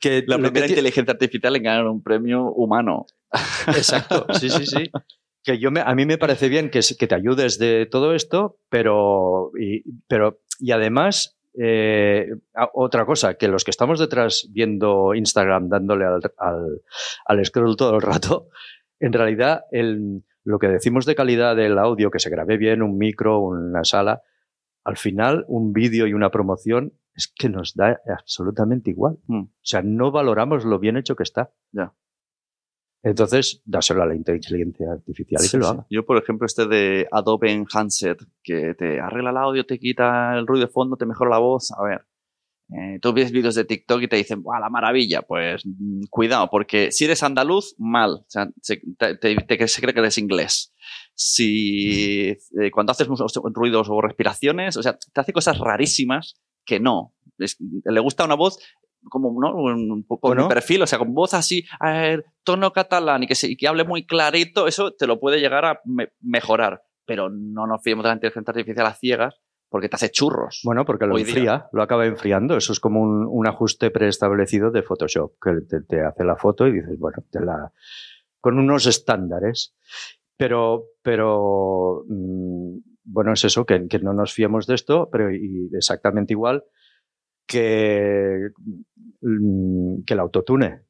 que 0.00 0.24
La 0.26 0.36
que 0.36 0.42
primera 0.42 0.66
inteligencia 0.66 1.12
artificial 1.12 1.56
en 1.56 1.62
ganar 1.62 1.86
un 1.86 2.02
premio 2.02 2.44
humano. 2.52 3.06
Exacto, 3.66 4.26
sí, 4.34 4.48
sí, 4.50 4.66
sí. 4.66 4.90
Que 5.42 5.58
yo 5.58 5.70
me, 5.70 5.80
a 5.80 5.94
mí 5.94 6.04
me 6.04 6.18
parece 6.18 6.50
bien 6.50 6.68
que, 6.68 6.80
te 6.82 7.14
ayudes 7.14 7.58
de 7.58 7.86
todo 7.86 8.14
esto, 8.14 8.58
pero 8.68 9.52
y, 9.58 9.82
pero, 10.06 10.42
y 10.58 10.72
además, 10.72 11.38
eh, 11.58 12.26
otra 12.74 13.06
cosa, 13.06 13.32
que 13.36 13.48
los 13.48 13.64
que 13.64 13.70
estamos 13.70 13.98
detrás 13.98 14.48
viendo 14.50 15.14
Instagram 15.14 15.70
dándole 15.70 16.04
al, 16.04 16.20
al, 16.36 16.82
al 17.24 17.44
scroll 17.46 17.74
todo 17.74 17.94
el 17.94 18.02
rato, 18.02 18.48
en 18.98 19.14
realidad 19.14 19.64
el, 19.72 20.24
lo 20.44 20.58
que 20.58 20.68
decimos 20.68 21.06
de 21.06 21.14
calidad 21.14 21.56
del 21.56 21.78
audio, 21.78 22.10
que 22.10 22.18
se 22.18 22.30
grabe 22.30 22.56
bien, 22.56 22.82
un 22.82 22.96
micro, 22.96 23.40
una 23.40 23.84
sala, 23.84 24.22
al 24.84 24.96
final 24.96 25.44
un 25.48 25.72
vídeo 25.72 26.06
y 26.06 26.14
una 26.14 26.30
promoción 26.30 26.94
es 27.14 27.32
que 27.34 27.48
nos 27.48 27.74
da 27.74 28.00
absolutamente 28.06 28.90
igual. 28.90 29.18
Mm. 29.26 29.40
O 29.42 29.50
sea, 29.62 29.82
no 29.82 30.10
valoramos 30.10 30.64
lo 30.64 30.78
bien 30.78 30.96
hecho 30.96 31.16
que 31.16 31.24
está. 31.24 31.52
Ya. 31.72 31.92
Entonces, 33.02 33.62
dáselo 33.64 34.02
a 34.02 34.06
la 34.06 34.14
inteligencia 34.14 34.92
artificial 34.92 35.42
y 35.42 35.46
Sí, 35.46 35.50
que 35.52 35.58
lo 35.58 35.64
sí. 35.64 35.70
haga. 35.72 35.86
Yo, 35.90 36.04
por 36.04 36.18
ejemplo, 36.18 36.46
este 36.46 36.66
de 36.66 37.08
Adobe 37.10 37.50
Enhanced, 37.50 38.16
que 38.42 38.74
te 38.74 39.00
arregla 39.00 39.30
el 39.30 39.38
audio, 39.38 39.64
te 39.64 39.78
quita 39.78 40.36
el 40.38 40.46
ruido 40.46 40.66
de 40.66 40.72
fondo, 40.72 40.96
te 40.96 41.06
mejora 41.06 41.30
la 41.30 41.38
voz. 41.38 41.72
A 41.72 41.82
ver, 41.82 42.06
Eh, 42.72 42.98
tú 43.02 43.12
ves 43.12 43.32
vídeos 43.32 43.56
de 43.56 43.64
TikTok 43.64 44.02
y 44.02 44.08
te 44.08 44.16
dicen, 44.16 44.42
¡guau, 44.42 44.60
la 44.60 44.70
maravilla! 44.70 45.22
Pues 45.22 45.62
mm, 45.66 46.02
cuidado, 46.08 46.48
porque 46.50 46.92
si 46.92 47.04
eres 47.04 47.22
andaluz, 47.22 47.74
mal. 47.78 48.10
O 48.20 48.24
sea, 48.28 48.48
se, 48.62 48.80
te, 48.96 49.16
te- 49.16 49.34
te- 49.36 49.68
se 49.68 49.80
cree 49.80 49.92
que 49.92 50.00
eres 50.00 50.18
inglés. 50.18 50.72
Si 51.14 52.28
eh, 52.30 52.70
cuando 52.72 52.92
haces 52.92 53.08
ruidos 53.54 53.88
o 53.90 54.00
respiraciones, 54.00 54.76
o 54.76 54.82
sea, 54.82 54.96
te 55.12 55.20
hace 55.20 55.32
cosas 55.32 55.58
rarísimas 55.58 56.36
que 56.64 56.80
no. 56.80 57.14
Es- 57.38 57.56
le 57.60 58.00
gusta 58.00 58.24
una 58.24 58.34
voz 58.36 58.58
como 59.04 59.30
¿no? 59.40 59.54
un 59.54 60.04
poco 60.06 60.28
Bueno. 60.28 60.46
perfil, 60.48 60.82
o 60.82 60.86
sea, 60.86 60.98
con 60.98 61.14
voz 61.14 61.32
así, 61.34 61.64
a 61.80 61.90
ver, 61.92 62.24
tono 62.44 62.72
catalán 62.72 63.22
y 63.22 63.26
que, 63.26 63.34
se- 63.34 63.50
y 63.50 63.56
que 63.56 63.66
hable 63.66 63.84
muy 63.84 64.04
clarito, 64.06 64.66
eso 64.66 64.92
te 64.92 65.06
lo 65.06 65.18
puede 65.18 65.40
llegar 65.40 65.64
a 65.64 65.80
me- 65.84 66.12
mejorar. 66.20 66.82
Pero 67.06 67.28
no 67.30 67.66
nos 67.66 67.82
fiemos 67.82 68.04
de 68.04 68.08
la 68.10 68.14
inteligencia 68.14 68.50
artificial 68.52 68.86
a 68.86 68.94
ciegas 68.94 69.34
porque 69.70 69.88
te 69.88 69.96
hace 69.96 70.10
churros. 70.10 70.60
Bueno, 70.64 70.84
porque 70.84 71.06
lo 71.06 71.16
día. 71.16 71.24
enfría, 71.24 71.68
lo 71.72 71.82
acaba 71.82 72.04
enfriando. 72.04 72.56
Eso 72.56 72.72
es 72.72 72.80
como 72.80 73.00
un, 73.00 73.24
un 73.26 73.46
ajuste 73.46 73.90
preestablecido 73.90 74.70
de 74.70 74.82
Photoshop, 74.82 75.34
que 75.40 75.60
te, 75.66 75.80
te 75.82 76.02
hace 76.02 76.24
la 76.24 76.36
foto 76.36 76.66
y 76.66 76.72
dices, 76.72 76.98
bueno, 76.98 77.24
te 77.30 77.40
la, 77.40 77.72
con 78.40 78.58
unos 78.58 78.86
estándares. 78.86 79.74
Pero, 80.36 80.86
pero 81.02 82.04
mm, 82.08 82.78
bueno, 83.04 83.32
es 83.32 83.44
eso, 83.44 83.64
que, 83.64 83.86
que 83.88 83.98
no 84.00 84.12
nos 84.12 84.32
fiemos 84.32 84.66
de 84.66 84.74
esto, 84.74 85.08
pero 85.10 85.32
y 85.32 85.70
exactamente 85.72 86.32
igual 86.32 86.64
que, 87.46 88.50
mm, 89.20 90.02
que 90.04 90.14
el 90.14 90.20
autotune. 90.20 90.82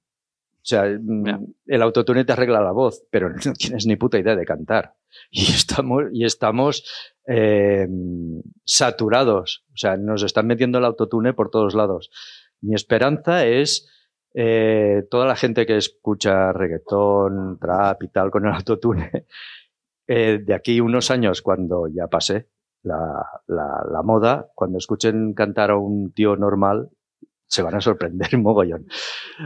O 0.63 0.65
sea, 0.71 0.85
mm, 0.85 1.55
el 1.67 1.83
autotune 1.83 2.25
te 2.25 2.33
arregla 2.33 2.61
la 2.61 2.73
voz, 2.73 3.03
pero 3.11 3.29
no 3.45 3.53
tienes 3.55 3.87
ni 3.87 3.97
puta 3.97 4.19
idea 4.19 4.37
de 4.37 4.45
cantar. 4.45 4.95
Y 5.31 5.43
estamos, 5.53 6.05
y 6.13 6.25
estamos 6.25 6.85
eh, 7.27 7.89
saturados. 8.65 9.65
O 9.73 9.77
sea, 9.77 9.97
nos 9.97 10.23
están 10.23 10.47
metiendo 10.47 10.79
el 10.79 10.85
autotune 10.85 11.33
por 11.35 11.51
todos 11.51 11.75
lados. 11.75 12.11
Mi 12.61 12.75
esperanza 12.75 13.47
es 13.47 13.89
eh, 14.35 15.03
toda 15.11 15.27
la 15.27 15.37
gente 15.37 15.67
que 15.67 15.77
escucha 15.77 16.53
reggaetón, 16.53 17.59
trap 17.59 18.03
y 18.03 18.09
tal 18.09 18.31
con 18.31 18.47
el 18.47 18.53
autotune, 18.55 19.27
eh, 20.07 20.41
de 20.45 20.55
aquí 20.55 20.81
unos 20.81 21.11
años, 21.11 21.43
cuando 21.43 21.89
ya 21.89 22.07
pase 22.07 22.49
la, 22.83 23.27
la- 23.47 23.85
la 23.91 24.03
moda, 24.03 24.51
cuando 24.55 24.79
escuchen 24.79 25.35
cantar 25.35 25.71
a 25.71 25.77
un 25.77 26.13
tío 26.13 26.37
normal, 26.37 26.91
se 27.51 27.63
van 27.63 27.75
a 27.75 27.81
sorprender 27.81 28.29
mogollón. 28.39 28.87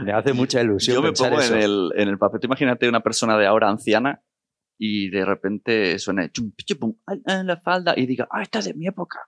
Me 0.03 0.13
hace 0.13 0.33
mucha 0.33 0.61
ilusión. 0.61 0.95
Yo 0.95 1.01
me 1.01 1.09
pensar 1.09 1.31
pongo 1.31 1.41
eso. 1.41 1.55
en 1.55 1.61
el, 1.61 1.91
en 1.95 2.07
el 2.07 2.17
papel. 2.17 2.39
Tú 2.39 2.45
imagínate 2.47 2.87
una 2.87 3.01
persona 3.01 3.37
de 3.37 3.47
ahora 3.47 3.69
anciana 3.69 4.21
y 4.77 5.09
de 5.09 5.23
repente 5.23 5.97
suene 5.99 6.29
chum, 6.31 6.51
ay, 7.07 7.21
ay, 7.25 7.43
la 7.45 7.55
falda 7.57 7.93
y 7.95 8.05
diga, 8.05 8.27
ah, 8.29 8.41
esta 8.41 8.59
es 8.59 8.65
de 8.65 8.73
mi 8.73 8.85
época. 8.87 9.21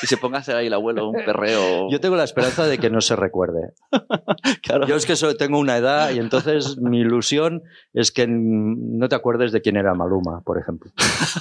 Y 0.00 0.06
se 0.06 0.16
ponga 0.16 0.38
a 0.38 0.40
hacer 0.40 0.54
ahí 0.56 0.68
el 0.68 0.72
abuelo 0.74 1.08
un 1.08 1.24
perreo. 1.24 1.88
Yo 1.90 2.00
tengo 2.00 2.14
la 2.16 2.22
esperanza 2.24 2.66
de 2.66 2.78
que 2.78 2.88
no 2.88 3.00
se 3.00 3.16
recuerde. 3.16 3.74
claro. 4.62 4.86
Yo 4.86 4.94
es 4.96 5.04
que 5.04 5.16
so- 5.16 5.36
tengo 5.36 5.58
una 5.58 5.76
edad 5.76 6.12
y 6.12 6.18
entonces 6.20 6.78
mi 6.78 7.00
ilusión 7.00 7.62
es 7.92 8.12
que 8.12 8.26
no 8.28 9.08
te 9.08 9.16
acuerdes 9.16 9.50
de 9.52 9.60
quién 9.60 9.76
era 9.76 9.92
Maluma, 9.94 10.40
por 10.42 10.58
ejemplo. 10.58 10.90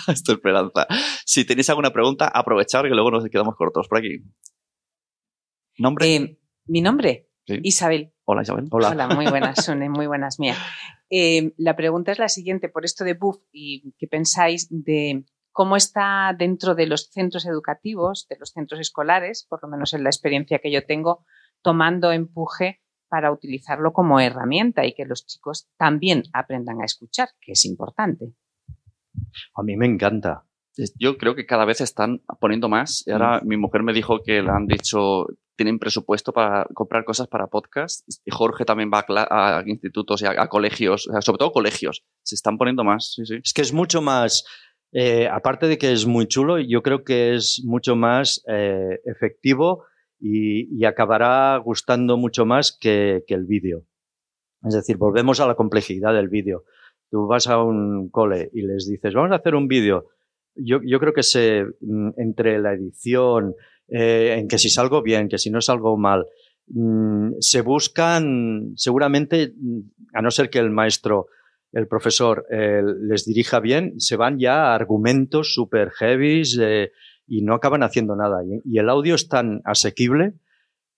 Esto 0.08 0.32
es 0.32 0.38
esperanza. 0.38 0.88
Si 1.24 1.46
tenéis 1.46 1.70
alguna 1.70 1.92
pregunta, 1.94 2.28
aprovechar 2.28 2.84
que 2.84 2.96
luego 2.96 3.12
nos 3.12 3.24
quedamos 3.30 3.56
cortos 3.56 3.88
por 3.88 4.00
aquí. 4.00 4.24
¿Nombre? 5.78 6.16
Eh, 6.16 6.38
Mi 6.72 6.80
nombre, 6.80 7.28
Sí. 7.46 7.60
Isabel. 7.64 8.14
Hola, 8.24 8.44
Isabel. 8.44 8.68
Hola. 8.72 8.92
Hola, 8.92 9.08
muy 9.10 9.28
buenas, 9.28 9.66
Sune, 9.66 9.90
muy 9.90 10.08
buenas 10.08 10.40
mías. 10.40 10.58
Eh, 11.10 11.54
la 11.58 11.76
pregunta 11.76 12.14
es 12.14 12.20
la 12.20 12.30
siguiente, 12.30 12.70
por 12.70 12.86
esto 12.86 13.04
de 13.04 13.14
BUF, 13.14 13.40
y 13.52 13.94
qué 13.98 14.08
pensáis 14.08 14.68
de 14.70 15.26
cómo 15.52 15.76
está 15.76 16.34
dentro 16.38 16.74
de 16.74 16.86
los 16.86 17.10
centros 17.10 17.46
educativos, 17.46 18.26
de 18.30 18.38
los 18.40 18.52
centros 18.52 18.80
escolares, 18.80 19.46
por 19.50 19.62
lo 19.62 19.68
menos 19.68 19.94
en 19.94 20.04
la 20.04 20.10
experiencia 20.10 20.60
que 20.60 20.72
yo 20.72 20.86
tengo, 20.86 21.26
tomando 21.62 22.14
empuje 22.14 22.80
para 23.10 23.34
utilizarlo 23.34 23.92
como 23.92 24.22
herramienta 24.22 24.86
y 24.86 24.94
que 24.94 25.04
los 25.04 25.26
chicos 25.26 25.68
también 25.78 26.24
aprendan 26.32 26.80
a 26.82 26.86
escuchar, 26.86 27.30
que 27.42 27.52
es 27.52 27.66
importante. 27.66 28.32
A 29.56 29.64
mí 29.64 29.76
me 29.76 29.88
encanta. 29.88 30.46
Yo 30.98 31.18
creo 31.18 31.36
que 31.36 31.46
cada 31.46 31.66
vez 31.66 31.82
están 31.82 32.22
poniendo 32.40 32.70
más. 32.70 33.04
Y 33.06 33.12
ahora 33.12 33.42
mi 33.44 33.58
mujer 33.58 33.84
me 33.84 33.92
dijo 33.92 34.22
que 34.24 34.42
le 34.42 34.50
han 34.52 34.68
dicho, 34.68 35.26
tienen 35.62 35.78
presupuesto 35.78 36.34
para 36.34 36.66
comprar 36.74 37.06
cosas 37.06 37.28
para 37.28 37.46
podcast. 37.46 38.08
Y 38.26 38.32
Jorge 38.32 38.66
también 38.66 38.90
va 38.92 39.06
a, 39.08 39.64
institutos 39.68 40.24
y 40.24 40.26
a, 40.26 40.48
colegios, 40.48 41.08
sobre 41.20 41.38
todo 41.38 41.52
colegios. 41.52 42.04
Se 42.24 42.34
están 42.34 42.58
poniendo 42.58 42.84
más. 42.84 43.16
Es 43.44 43.54
que 43.54 43.62
es 43.62 43.72
mucho 43.72 44.02
más, 44.02 44.44
eh, 44.92 45.28
aparte 45.28 45.68
de 45.68 45.78
que 45.78 45.92
es 45.92 46.08
muy 46.08 46.28
chulo, 46.28 46.58
yo 46.58 46.82
creo 46.82 47.04
que 47.04 47.36
es 47.36 47.62
mucho 47.64 47.96
más 47.96 48.44
eh, 48.48 49.00
efectivo 49.06 49.84
y, 50.20 50.76
y 50.76 50.86
acabará 50.86 51.58
gustando 51.58 52.18
mucho 52.18 52.44
más 52.48 52.76
que, 52.76 53.24
que 53.28 53.36
el 53.36 53.46
vídeo. 53.46 53.86
Es 54.64 54.74
decir, 54.74 54.98
volvemos 54.98 55.40
a 55.42 55.48
la 55.48 55.54
complejidad 55.54 56.16
del 56.16 56.30
vídeo. 56.30 56.64
Tú 57.12 57.28
vas 57.28 57.46
a 57.46 57.62
un 57.62 58.10
cole 58.10 58.50
y 58.52 58.64
les 58.64 58.88
dices, 58.88 59.14
vamos 59.14 59.32
a 59.32 59.36
hacer 59.36 59.54
un 59.54 59.68
vídeo. 59.68 60.08
Yo, 60.56 60.80
yo 60.84 61.00
creo 61.00 61.14
que 61.14 61.24
se, 61.24 61.66
mm, 61.82 62.10
entre 62.18 62.58
la 62.58 62.74
edición, 62.74 63.54
eh, 63.92 64.38
en 64.40 64.48
que 64.48 64.58
si 64.58 64.70
salgo 64.70 65.02
bien, 65.04 65.28
que 65.30 65.38
si 65.38 65.50
no 65.52 65.62
salgo 65.62 65.98
mal, 65.98 66.26
mm, 66.68 67.34
se 67.40 67.62
buscan, 67.62 68.74
seguramente, 68.76 69.54
mm, 69.56 69.80
a 70.14 70.22
no 70.22 70.32
ser 70.32 70.50
que 70.50 70.60
el 70.60 70.70
maestro, 70.72 71.28
el 71.74 71.88
profesor, 71.88 72.46
eh, 72.52 72.82
les 73.02 73.26
dirija 73.26 73.60
bien, 73.60 74.00
se 74.00 74.16
van 74.16 74.40
ya 74.40 74.72
a 74.72 74.76
argumentos 74.76 75.54
super 75.54 75.90
heavy 75.92 76.42
y 77.28 77.42
no 77.44 77.54
acaban 77.54 77.84
haciendo 77.84 78.16
nada. 78.16 78.44
Y, 78.44 78.76
y 78.76 78.80
el 78.80 78.90
audio 78.90 79.16
es 79.16 79.28
tan 79.28 79.62
asequible 79.66 80.34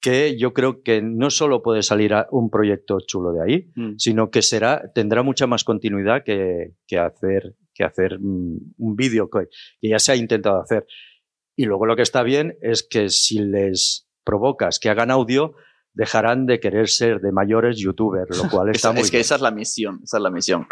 que 0.02 0.38
yo 0.38 0.52
creo 0.54 0.82
que 0.84 1.02
no 1.02 1.30
solo 1.30 1.62
puede 1.62 1.82
salir 1.82 2.14
a- 2.14 2.28
un 2.32 2.50
proyecto 2.50 2.98
chulo 3.08 3.32
de 3.34 3.42
ahí, 3.44 3.72
Mm. 3.76 3.94
sino 3.98 4.30
que 4.32 4.42
será, 4.42 4.92
tendrá 4.94 5.24
mucha 5.24 5.48
más 5.48 5.64
continuidad 5.64 6.24
que, 6.26 6.74
que 6.88 6.98
hacer, 6.98 7.56
que 7.74 7.84
hacer 7.86 8.18
un 8.20 8.96
vídeo 8.96 9.30
que, 9.30 9.48
que 9.80 9.90
ya 9.90 10.00
se 10.00 10.12
ha 10.12 10.16
intentado 10.16 10.60
hacer. 10.62 10.86
Y 11.56 11.66
luego 11.66 11.86
lo 11.86 11.96
que 11.96 12.02
está 12.02 12.24
bien 12.24 12.58
es 12.62 12.88
que 12.88 13.10
si 13.10 13.40
les 13.40 14.08
provocas 14.24 14.80
que 14.80 14.90
hagan 14.90 15.12
audio, 15.12 15.54
dejarán 15.94 16.46
de 16.48 16.60
querer 16.60 16.88
ser 16.90 17.20
de 17.22 17.32
mayores 17.32 17.78
youtubers, 17.78 18.38
lo 18.42 18.50
cual 18.50 18.70
está 18.72 18.88
Esa- 18.90 18.94
muy 18.94 19.02
es 19.02 19.12
que 19.12 19.18
bien. 19.18 19.22
esa 19.22 19.36
es 19.36 19.42
la 19.42 19.52
misión, 19.52 20.00
esa 20.04 20.18
es 20.18 20.24
la 20.24 20.32
misión. 20.32 20.68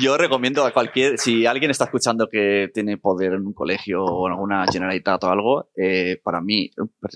Yo 0.00 0.16
recomiendo 0.18 0.64
a 0.64 0.72
cualquier, 0.72 1.18
si 1.18 1.46
alguien 1.46 1.70
está 1.70 1.84
escuchando 1.84 2.28
que 2.28 2.68
tiene 2.74 2.96
poder 2.98 3.34
en 3.34 3.46
un 3.46 3.52
colegio 3.52 4.04
o 4.04 4.26
en 4.26 4.32
alguna 4.32 4.66
generalitat 4.66 5.22
o 5.22 5.30
algo, 5.30 5.70
eh, 5.76 6.20
para 6.24 6.40
mí 6.40 6.70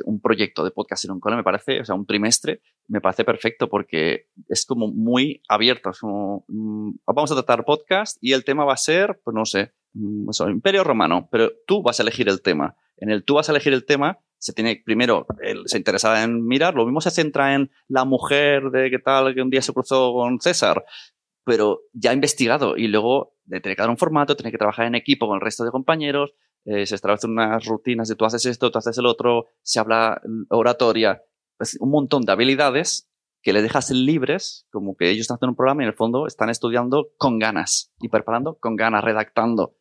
un 0.04 0.20
proyecto 0.20 0.62
de 0.64 0.70
podcast 0.70 1.04
en 1.06 1.10
un 1.12 1.20
cole 1.20 1.34
me 1.36 1.42
parece, 1.42 1.80
o 1.80 1.84
sea, 1.84 1.96
un 1.96 2.06
trimestre, 2.06 2.60
me 2.86 3.00
parece 3.00 3.24
perfecto 3.24 3.68
porque 3.68 4.26
es 4.48 4.64
como 4.64 4.86
muy 4.88 5.42
abierto. 5.48 5.90
Es 5.90 5.98
como, 5.98 6.44
mm, 6.46 6.90
vamos 7.06 7.32
a 7.32 7.34
tratar 7.34 7.64
podcast 7.64 8.16
y 8.20 8.32
el 8.32 8.44
tema 8.44 8.64
va 8.64 8.74
a 8.74 8.78
ser, 8.78 9.20
pues 9.24 9.34
no 9.34 9.44
sé, 9.44 9.72
eso, 10.28 10.48
Imperio 10.48 10.84
Romano, 10.84 11.28
pero 11.30 11.50
tú 11.66 11.82
vas 11.82 12.00
a 12.00 12.02
elegir 12.02 12.28
el 12.28 12.42
tema. 12.42 12.76
En 12.96 13.10
el 13.10 13.24
tú 13.24 13.34
vas 13.34 13.48
a 13.48 13.52
elegir 13.52 13.72
el 13.72 13.84
tema, 13.84 14.18
se 14.38 14.52
tiene 14.52 14.82
primero, 14.84 15.26
él 15.42 15.62
se 15.66 15.78
interesa 15.78 16.22
en 16.22 16.44
mirar, 16.46 16.74
lo 16.74 16.84
mismo 16.84 17.00
se 17.00 17.10
centra 17.10 17.54
en 17.54 17.70
la 17.88 18.04
mujer 18.04 18.70
de 18.70 18.90
qué 18.90 18.98
tal 18.98 19.34
que 19.34 19.42
un 19.42 19.50
día 19.50 19.62
se 19.62 19.72
cruzó 19.72 20.12
con 20.12 20.40
César, 20.40 20.84
pero 21.44 21.80
ya 21.92 22.12
investigado 22.12 22.76
y 22.76 22.88
luego 22.88 23.36
de 23.44 23.60
tener 23.60 23.76
que 23.76 23.82
dar 23.82 23.90
un 23.90 23.96
formato, 23.96 24.36
tener 24.36 24.52
que 24.52 24.58
trabajar 24.58 24.86
en 24.86 24.94
equipo 24.94 25.26
con 25.26 25.36
el 25.36 25.40
resto 25.40 25.64
de 25.64 25.70
compañeros, 25.70 26.34
eh, 26.64 26.86
se 26.86 26.96
establecen 26.96 27.30
unas 27.30 27.64
rutinas 27.64 28.08
de 28.08 28.16
tú 28.16 28.24
haces 28.24 28.44
esto, 28.46 28.70
tú 28.70 28.78
haces 28.78 28.98
el 28.98 29.06
otro, 29.06 29.46
se 29.62 29.80
habla 29.80 30.20
oratoria, 30.50 31.22
pues 31.56 31.78
un 31.80 31.90
montón 31.90 32.22
de 32.22 32.32
habilidades 32.32 33.08
que 33.42 33.52
le 33.52 33.62
dejas 33.62 33.90
libres, 33.90 34.66
como 34.70 34.96
que 34.96 35.10
ellos 35.10 35.22
están 35.22 35.36
haciendo 35.36 35.52
un 35.52 35.56
programa 35.56 35.82
y 35.82 35.84
en 35.84 35.90
el 35.90 35.96
fondo 35.96 36.26
están 36.26 36.50
estudiando 36.50 37.08
con 37.16 37.38
ganas 37.38 37.94
y 38.00 38.08
preparando 38.08 38.58
con 38.58 38.76
ganas, 38.76 39.02
redactando. 39.02 39.77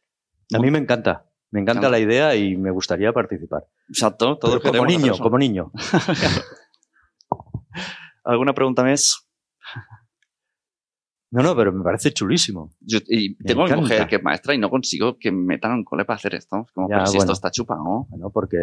A 0.54 0.60
mí 0.60 0.72
me 0.72 0.78
encanta. 0.80 1.26
Me 1.52 1.62
encanta 1.62 1.90
la 1.90 2.00
idea 2.00 2.36
y 2.36 2.58
me 2.58 2.72
gustaría 2.72 3.14
participar. 3.14 3.64
Exacto, 3.88 4.38
todos 4.38 4.62
como 4.62 4.86
niño, 4.86 5.14
como 5.18 5.38
niño. 5.40 5.72
¿Alguna 8.24 8.54
pregunta 8.54 8.84
más? 8.84 9.28
No, 11.32 11.44
no, 11.44 11.56
pero 11.56 11.72
me 11.74 11.84
parece 11.84 12.12
chulísimo. 12.14 12.72
Yo- 12.80 13.00
y 13.08 13.32
Me 13.40 13.46
tengo 13.46 13.64
encanta. 13.66 13.82
mujer 13.82 14.08
que 14.08 14.16
es 14.18 14.24
maestra 14.24 14.54
y 14.54 14.58
no 14.58 14.70
consigo 14.70 15.18
que 15.20 15.32
me 15.32 15.44
metan 15.46 15.72
a 15.72 15.76
un 15.76 15.84
cole 15.84 16.06
para 16.06 16.16
hacer 16.16 16.36
esto. 16.36 16.64
Es 16.66 16.72
Como, 16.72 16.90
Ya, 16.90 16.96
pero 16.98 17.08
si 17.08 17.18
esto 17.18 17.34
está 17.34 17.52
chupado, 17.52 17.84
¿no? 17.84 18.08
Bueno, 18.10 18.30
porque 18.30 18.58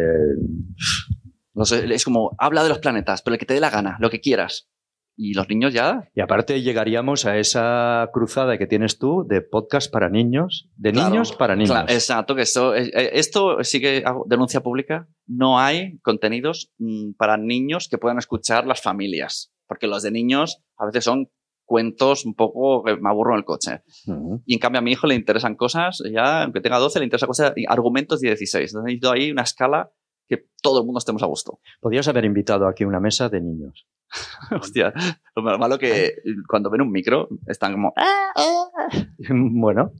No 1.53 1.65
sé, 1.65 1.93
es 1.93 2.03
como, 2.03 2.35
habla 2.37 2.63
de 2.63 2.69
los 2.69 2.79
planetas, 2.79 3.21
pero 3.21 3.33
el 3.35 3.39
que 3.39 3.45
te 3.45 3.53
dé 3.53 3.59
la 3.59 3.69
gana, 3.69 3.97
lo 3.99 4.09
que 4.09 4.19
quieras. 4.19 4.69
Y 5.17 5.33
los 5.33 5.47
niños 5.47 5.73
ya, 5.73 6.09
Y 6.13 6.19
aparte 6.19 6.61
llegaríamos 6.61 7.25
a 7.25 7.37
esa 7.37 8.09
cruzada 8.11 8.57
que 8.57 8.67
tienes 8.67 8.99
tú 8.99 9.25
de 9.27 9.41
podcast 9.41 9.91
para 9.91 10.09
niños, 10.09 10.69
de 10.75 10.91
Claro, 10.91 11.09
niños 11.09 11.31
para 11.33 11.55
niños. 11.55 11.71
Claro, 11.71 11.89
exacto, 11.89 12.35
que 12.35 12.41
esto, 12.41 12.75
eh, 12.75 12.91
eh, 12.93 13.11
esto 13.13 13.63
sí 13.63 13.79
que 13.79 14.03
denuncia 14.25 14.61
pública. 14.61 15.07
No 15.25 15.57
hay 15.57 15.99
contenidos 15.99 16.73
mm, 16.79 17.13
para 17.17 17.37
niños 17.37 17.87
que 17.87 17.97
puedan 17.97 18.17
escuchar 18.17 18.67
las 18.67 18.81
familias. 18.81 19.53
Porque 19.67 19.87
los 19.87 20.03
de 20.03 20.11
niños 20.11 20.61
a 20.77 20.85
veces 20.85 21.05
son 21.05 21.29
cuentos 21.65 22.25
un 22.25 22.35
poco 22.35 22.83
que 22.83 22.95
me 22.97 23.09
aburro 23.09 23.33
en 23.33 23.39
el 23.39 23.45
coche. 23.45 23.83
Ujú. 24.07 24.43
Y 24.45 24.53
en 24.53 24.59
cambio 24.59 24.79
a 24.79 24.81
mi 24.81 24.91
hijo 24.91 25.07
le 25.07 25.15
interesan 25.15 25.55
cosas, 25.55 26.03
ya 26.11 26.43
aunque 26.43 26.61
tenga 26.61 26.77
12, 26.77 26.99
le 26.99 27.05
interesan 27.05 27.27
cosas, 27.27 27.53
argumentos 27.67 28.21
de 28.21 28.29
16. 28.29 28.71
Entonces 28.71 28.85
necesito 28.85 29.11
ahí 29.11 29.31
una 29.31 29.43
escala 29.43 29.91
que 30.27 30.45
todo 30.61 30.79
el 30.79 30.85
mundo 30.85 30.99
estemos 30.99 31.23
a 31.23 31.27
gusto. 31.27 31.59
Podrías 31.79 32.07
haber 32.07 32.25
invitado 32.25 32.67
aquí 32.67 32.83
una 32.83 32.99
mesa 32.99 33.29
de 33.29 33.41
niños. 33.41 33.87
Hostia, 34.61 34.93
lo 35.35 35.57
malo 35.57 35.77
que 35.77 36.15
cuando 36.47 36.69
ven 36.69 36.81
un 36.81 36.91
micro 36.91 37.27
están 37.47 37.73
como... 37.73 37.93
"Ah, 37.95 38.31
ah". 38.35 38.69
bueno, 39.29 39.91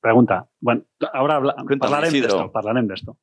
Pregunta. 0.00 0.46
Bueno, 0.60 0.84
ahora 1.12 1.36
habla, 1.36 1.54
Cuéntame, 1.54 1.78
parlarem 1.80 2.08
Isidro. 2.10 2.28
d'esto, 2.36 2.52
parlarem 2.52 2.86
d'esto. 2.86 3.16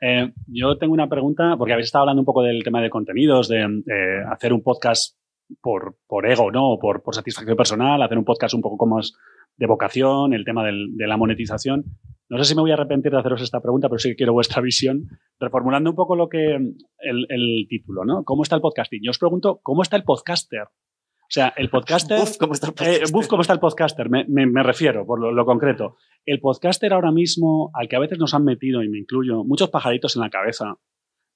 Eh, 0.00 0.32
yo 0.46 0.78
tengo 0.78 0.94
una 0.94 1.08
pregunta, 1.08 1.56
porque 1.58 1.74
habéis 1.74 1.86
estado 1.86 2.02
hablando 2.02 2.22
un 2.22 2.26
poco 2.26 2.42
del 2.42 2.62
tema 2.64 2.80
de 2.80 2.88
contenidos, 2.88 3.48
de 3.48 3.60
eh, 3.60 4.24
hacer 4.30 4.52
un 4.52 4.62
podcast 4.62 5.16
por, 5.60 5.96
por 6.06 6.26
ego, 6.26 6.50
¿no? 6.50 6.70
O 6.72 6.78
por, 6.78 7.02
por 7.02 7.14
satisfacción 7.14 7.56
personal, 7.56 8.02
hacer 8.02 8.16
un 8.16 8.24
podcast 8.24 8.54
un 8.54 8.62
poco 8.62 8.78
como 8.78 8.96
más 8.96 9.12
de 9.56 9.66
vocación, 9.66 10.34
el 10.34 10.44
tema 10.44 10.64
del- 10.64 10.96
de 10.96 11.06
la 11.06 11.16
monetización. 11.16 11.84
No 12.28 12.38
sé 12.38 12.44
si 12.44 12.54
me 12.54 12.62
voy 12.62 12.70
a 12.70 12.74
arrepentir 12.74 13.12
de 13.12 13.18
haceros 13.18 13.42
esta 13.42 13.60
pregunta, 13.60 13.88
pero 13.88 13.98
sí 13.98 14.10
que 14.10 14.16
quiero 14.16 14.32
vuestra 14.32 14.60
visión, 14.62 15.08
reformulando 15.38 15.90
un 15.90 15.96
poco 15.96 16.16
lo 16.16 16.28
que 16.28 16.54
el, 16.54 17.26
el 17.28 17.66
título, 17.68 18.04
¿no? 18.04 18.24
¿Cómo 18.24 18.42
está 18.42 18.56
el 18.56 18.62
podcasting? 18.62 19.00
Yo 19.02 19.10
os 19.10 19.18
pregunto, 19.18 19.60
¿cómo 19.62 19.82
está 19.82 19.96
el 19.96 20.04
podcaster? 20.04 20.62
O 20.64 21.34
sea, 21.34 21.52
el 21.56 21.70
podcaster... 21.70 22.20
Uf, 22.20 22.36
¿cómo 22.38 22.52
está 22.52 22.66
el 22.68 22.72
Eh, 22.72 22.74
podcast? 22.98 23.12
buf, 23.12 23.26
¿cómo 23.26 23.40
está 23.42 23.54
el 23.54 23.60
podcaster? 23.60 24.10
Me, 24.10 24.24
me- 24.28 24.46
me 24.46 24.62
refiero, 24.62 25.06
por 25.06 25.18
lo, 25.20 25.32
lo 25.32 25.44
concreto. 25.46 25.96
El 26.26 26.40
podcaster 26.40 26.92
ahora 26.92 27.10
mismo, 27.10 27.70
al 27.74 27.88
que 27.88 27.96
a 27.96 28.00
veces 28.00 28.18
nos 28.18 28.34
han 28.34 28.44
metido, 28.44 28.82
y 28.82 28.88
me 28.90 28.98
incluyo, 28.98 29.42
muchos 29.44 29.70
pajaritos 29.70 30.14
en 30.16 30.22
la 30.22 30.28
cabeza 30.30 30.76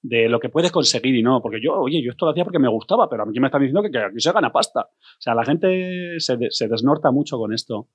de 0.03 0.29
lo 0.29 0.39
que 0.39 0.49
puedes 0.49 0.71
conseguir 0.71 1.15
y 1.15 1.23
no. 1.23 1.41
Porque 1.41 1.59
yo, 1.61 1.73
oye, 1.79 2.03
yo 2.03 2.11
esto 2.11 2.25
lo 2.25 2.31
hacía 2.31 2.43
porque 2.43 2.59
me 2.59 2.69
gustaba, 2.69 3.09
pero 3.09 3.23
a 3.23 3.25
mí 3.25 3.39
me 3.39 3.47
están 3.47 3.61
diciendo 3.61 3.81
que, 3.81 3.89
que 3.89 3.97
aquí 3.97 4.19
se 4.19 4.31
gana 4.31 4.51
pasta. 4.51 4.81
O 4.81 5.19
sea, 5.19 5.33
la 5.33 5.43
gente 5.43 6.19
se, 6.19 6.37
de- 6.37 6.51
se 6.51 6.67
desnorta 6.67 7.09
mucho 7.11 7.37
con 7.39 7.51
esto. 7.53 7.87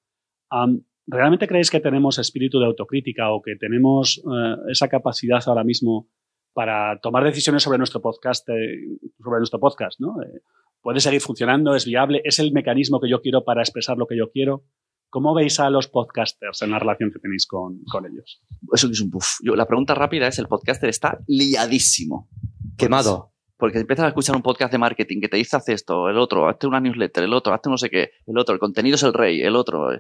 ¿Realmente 1.07 1.49
creéis 1.49 1.71
que 1.71 1.81
tenemos 1.81 2.19
espíritu 2.19 2.61
de 2.61 2.67
autocrítica 2.67 3.31
o 3.33 3.43
que 3.43 3.57
tenemos 3.57 4.23
eh, 4.25 4.57
esa 4.71 4.89
capacidad 4.89 5.43
ahora 5.47 5.65
mismo 5.65 6.09
para 6.55 7.01
tomar 7.01 7.25
decisiones 7.25 7.63
sobre 7.63 7.79
nuestro 7.79 8.01
podcast, 8.01 8.49
eh, 8.51 8.99
sobre 9.23 9.39
nuestro 9.39 9.59
podcast, 9.59 9.99
¿no? 9.99 10.23
Eh, 10.23 10.43
puede 10.81 11.01
seguir 11.01 11.21
funcionando, 11.21 11.75
es 11.75 11.87
viable, 11.87 12.21
es 12.25 12.39
el 12.39 12.53
mecanismo 12.53 13.01
que 13.01 13.11
yo 13.11 13.21
quiero 13.21 13.45
para 13.45 13.63
expresar 13.63 13.97
lo 13.97 14.07
que 14.07 14.17
yo 14.17 14.31
quiero. 14.31 14.65
¿Cómo 15.11 15.35
veis 15.35 15.61
a 15.61 15.71
los 15.71 15.89
podcasters 15.89 16.63
en 16.63 16.71
la 16.71 16.79
relación 16.79 17.11
que 17.11 17.19
tenéis 17.19 17.47
con, 17.47 17.83
con 17.91 18.07
ellos? 18.07 18.41
Eso 18.73 18.89
es 18.89 19.01
un 19.01 19.11
puff. 19.11 19.39
Yo, 19.43 19.57
la 19.57 19.67
pregunta 19.67 19.95
rápida 19.95 20.29
es, 20.29 20.39
el 20.39 20.47
podcaster 20.47 20.89
está 20.89 21.19
liadísimo. 21.27 22.29
quemado. 22.79 23.33
Porque 23.59 23.79
empiezas 23.79 24.07
a 24.07 24.09
escuchar 24.09 24.35
un 24.35 24.43
podcast 24.43 24.73
de 24.73 24.79
marketing 24.79 25.21
que 25.21 25.29
te 25.29 25.37
dice 25.37 25.57
haz 25.57 25.69
esto, 25.69 26.09
el 26.09 26.19
otro, 26.19 26.49
hazte 26.49 26.67
una 26.67 26.81
newsletter, 26.81 27.23
el 27.23 27.33
otro, 27.33 27.55
hazte 27.55 27.71
no 27.71 27.79
sé 27.79 27.91
qué, 27.91 28.11
el 28.27 28.37
otro, 28.37 28.55
el 28.55 28.59
contenido 28.59 28.97
es 28.97 29.03
el 29.05 29.13
rey, 29.13 29.41
el 29.41 29.55
otro. 29.55 29.91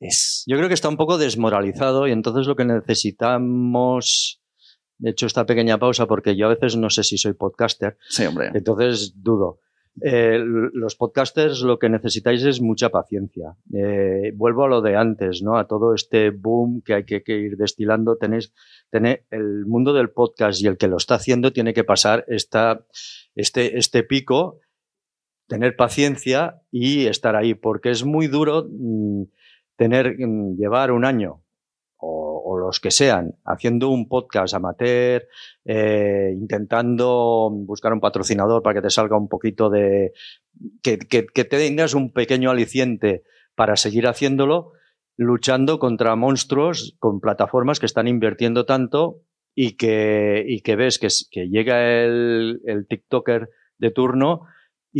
Es... 0.00 0.44
Yo 0.46 0.56
creo 0.56 0.68
que 0.68 0.74
está 0.74 0.88
un 0.88 0.96
poco 0.96 1.18
desmoralizado 1.18 2.06
y 2.06 2.12
entonces 2.12 2.46
lo 2.46 2.54
que 2.56 2.64
necesitamos, 2.64 4.40
de 4.98 5.10
hecho 5.10 5.26
esta 5.26 5.46
pequeña 5.46 5.78
pausa 5.78 6.06
porque 6.06 6.36
yo 6.36 6.46
a 6.46 6.50
veces 6.54 6.76
no 6.76 6.90
sé 6.90 7.02
si 7.04 7.18
soy 7.18 7.32
podcaster, 7.34 7.96
Sí, 8.08 8.24
hombre. 8.26 8.50
entonces 8.54 9.14
dudo. 9.16 9.60
Eh, 10.00 10.38
los 10.74 10.94
podcasters 10.94 11.62
lo 11.62 11.80
que 11.80 11.88
necesitáis 11.88 12.44
es 12.44 12.60
mucha 12.60 12.88
paciencia. 12.90 13.56
Eh, 13.74 14.30
vuelvo 14.36 14.64
a 14.64 14.68
lo 14.68 14.80
de 14.80 14.94
antes, 14.94 15.42
¿no? 15.42 15.56
A 15.58 15.66
todo 15.66 15.92
este 15.92 16.30
boom 16.30 16.82
que 16.82 16.94
hay 16.94 17.04
que, 17.04 17.24
que 17.24 17.36
ir 17.36 17.56
destilando. 17.56 18.16
Tenéis, 18.16 18.52
tené- 18.92 19.24
el 19.30 19.66
mundo 19.66 19.92
del 19.92 20.10
podcast 20.10 20.62
y 20.62 20.68
el 20.68 20.76
que 20.76 20.86
lo 20.86 20.98
está 20.98 21.16
haciendo 21.16 21.52
tiene 21.52 21.74
que 21.74 21.82
pasar 21.82 22.24
esta, 22.28 22.86
este, 23.34 23.76
este 23.76 24.04
pico, 24.04 24.60
tener 25.48 25.74
paciencia 25.74 26.62
y 26.70 27.06
estar 27.06 27.34
ahí, 27.34 27.54
porque 27.54 27.90
es 27.90 28.04
muy 28.04 28.28
duro 28.28 28.68
mm, 28.70 29.22
tener, 29.78 30.16
mm, 30.18 30.56
llevar 30.58 30.90
un 30.92 31.06
año 31.06 31.44
o, 32.00 32.58
los 32.58 32.80
que 32.80 32.90
sean 32.90 33.34
haciendo 33.44 33.88
un 33.88 34.08
podcast 34.08 34.52
amateur, 34.54 35.22
eh, 35.64 36.32
intentando 36.34 37.50
buscar 37.50 37.92
un 37.92 38.00
patrocinador 38.00 38.62
para 38.62 38.74
que 38.74 38.82
te 38.82 38.90
salga 38.90 39.16
un 39.16 39.28
poquito 39.28 39.70
de. 39.70 40.12
que, 40.82 40.98
que, 40.98 41.44
tengas 41.44 41.94
un 41.94 42.12
pequeño 42.12 42.50
aliciente 42.50 43.22
para 43.54 43.76
seguir 43.76 44.06
haciéndolo, 44.06 44.72
luchando 45.16 45.78
contra 45.78 46.14
monstruos 46.16 46.96
con 46.98 47.20
plataformas 47.20 47.80
que 47.80 47.86
están 47.86 48.06
invirtiendo 48.08 48.64
tanto 48.66 49.22
y 49.54 49.76
que, 49.76 50.44
y 50.46 50.60
que 50.60 50.76
ves 50.76 50.98
que, 50.98 51.06
es- 51.06 51.28
que 51.30 51.48
llega 51.48 52.04
el, 52.04 52.60
el 52.64 52.86
TikToker 52.86 53.48
de 53.78 53.90
turno 53.90 54.42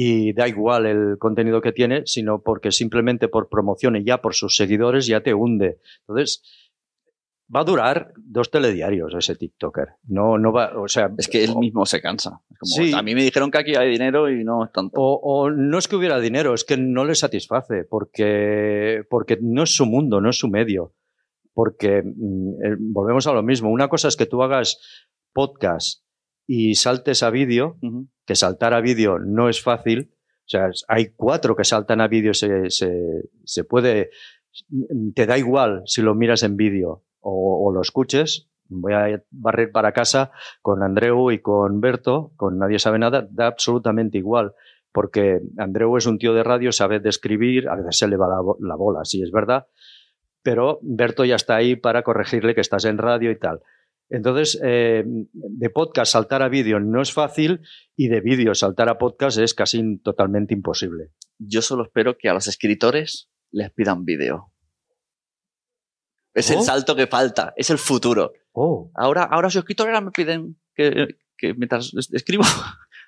y 0.00 0.32
da 0.32 0.46
igual 0.46 0.86
el 0.86 1.18
contenido 1.18 1.60
que 1.60 1.72
tiene, 1.72 2.04
sino 2.06 2.40
porque 2.40 2.70
simplemente 2.70 3.26
por 3.26 3.48
promoción 3.48 3.96
y 3.96 4.04
ya 4.04 4.22
por 4.22 4.32
sus 4.32 4.54
seguidores 4.54 5.08
ya 5.08 5.22
te 5.24 5.34
hunde. 5.34 5.80
Entonces, 6.06 6.40
va 7.52 7.62
a 7.62 7.64
durar 7.64 8.12
dos 8.16 8.48
telediarios 8.48 9.12
ese 9.18 9.34
TikToker. 9.34 9.88
No, 10.06 10.38
no 10.38 10.52
va, 10.52 10.80
o 10.80 10.86
sea, 10.86 11.10
Es 11.18 11.26
que 11.26 11.42
él 11.42 11.56
mismo 11.56 11.84
se 11.84 12.00
cansa. 12.00 12.42
Es 12.48 12.58
como, 12.60 12.74
Sí. 12.76 12.92
A 12.94 13.02
mí 13.02 13.16
me 13.16 13.24
dijeron 13.24 13.50
que 13.50 13.58
aquí 13.58 13.74
hay 13.74 13.90
dinero 13.90 14.30
y 14.30 14.44
no 14.44 14.66
es 14.66 14.70
tanto. 14.70 15.00
O, 15.00 15.18
o 15.20 15.50
no 15.50 15.78
es 15.78 15.88
que 15.88 15.96
hubiera 15.96 16.20
dinero, 16.20 16.54
es 16.54 16.62
que 16.62 16.76
no 16.76 17.04
le 17.04 17.16
satisface, 17.16 17.82
porque, 17.82 19.02
porque 19.10 19.36
no 19.42 19.64
es 19.64 19.74
su 19.74 19.84
mundo, 19.84 20.20
no 20.20 20.30
es 20.30 20.38
su 20.38 20.46
medio. 20.46 20.94
Porque 21.54 22.04
mm, 22.04 22.64
eh, 22.64 22.76
volvemos 22.78 23.26
a 23.26 23.32
lo 23.32 23.42
mismo. 23.42 23.68
Una 23.68 23.88
cosa 23.88 24.06
es 24.06 24.14
que 24.14 24.26
tú 24.26 24.44
hagas 24.44 24.78
podcast 25.32 26.04
y 26.48 26.76
saltes 26.76 27.22
a 27.22 27.28
vídeo, 27.28 27.76
que 28.24 28.34
saltar 28.34 28.72
a 28.72 28.80
vídeo 28.80 29.18
no 29.18 29.50
es 29.50 29.62
fácil. 29.62 30.10
O 30.40 30.48
sea, 30.48 30.70
hay 30.88 31.10
cuatro 31.14 31.54
que 31.54 31.64
saltan 31.64 32.00
a 32.00 32.08
vídeo, 32.08 32.32
se, 32.32 32.70
se, 32.70 32.90
se 33.44 33.64
puede, 33.64 34.08
te 35.14 35.26
da 35.26 35.36
igual 35.36 35.82
si 35.84 36.00
lo 36.00 36.14
miras 36.14 36.42
en 36.42 36.56
vídeo 36.56 37.04
o, 37.20 37.68
o 37.68 37.72
lo 37.72 37.82
escuches. 37.82 38.48
Voy 38.70 38.94
a 38.94 39.22
barrer 39.30 39.70
para 39.70 39.92
casa 39.92 40.32
con 40.62 40.82
Andreu 40.82 41.30
y 41.30 41.40
con 41.40 41.82
Berto, 41.82 42.32
con 42.36 42.58
Nadie 42.58 42.78
sabe 42.78 42.98
nada, 42.98 43.28
da 43.30 43.46
absolutamente 43.46 44.16
igual. 44.16 44.54
Porque 44.90 45.40
Andreu 45.58 45.98
es 45.98 46.06
un 46.06 46.18
tío 46.18 46.32
de 46.32 46.44
radio, 46.44 46.72
sabe 46.72 46.98
describir, 46.98 47.68
a 47.68 47.76
veces 47.76 47.98
se 47.98 48.08
le 48.08 48.16
va 48.16 48.26
la, 48.26 48.40
la 48.66 48.74
bola, 48.74 49.04
sí 49.04 49.22
es 49.22 49.30
verdad, 49.30 49.66
pero 50.42 50.78
Berto 50.80 51.26
ya 51.26 51.36
está 51.36 51.56
ahí 51.56 51.76
para 51.76 52.02
corregirle 52.02 52.54
que 52.54 52.62
estás 52.62 52.86
en 52.86 52.96
radio 52.96 53.30
y 53.30 53.38
tal. 53.38 53.60
Entonces, 54.10 54.58
eh, 54.62 55.04
de 55.06 55.70
podcast 55.70 56.12
saltar 56.12 56.42
a 56.42 56.48
vídeo 56.48 56.80
no 56.80 57.02
es 57.02 57.12
fácil 57.12 57.60
y 57.96 58.08
de 58.08 58.20
vídeo 58.20 58.54
saltar 58.54 58.88
a 58.88 58.96
podcast 58.98 59.38
es 59.38 59.52
casi 59.54 59.98
totalmente 59.98 60.54
imposible. 60.54 61.10
Yo 61.38 61.60
solo 61.62 61.84
espero 61.84 62.16
que 62.16 62.28
a 62.28 62.34
los 62.34 62.46
escritores 62.48 63.28
les 63.50 63.70
pidan 63.70 64.04
vídeo. 64.04 64.52
Es 66.34 66.50
el 66.50 66.58
¿Oh? 66.58 66.62
salto 66.62 66.94
que 66.96 67.06
falta, 67.06 67.52
es 67.56 67.70
el 67.70 67.78
futuro. 67.78 68.32
Oh, 68.52 68.90
Ahora, 68.94 69.24
ahora 69.24 69.50
soy 69.50 69.60
escritor, 69.60 69.88
ahora 69.88 70.00
me 70.00 70.10
piden 70.10 70.58
que, 70.74 71.16
que 71.36 71.54
mientras 71.54 71.92
es- 71.94 72.12
escribo 72.12 72.44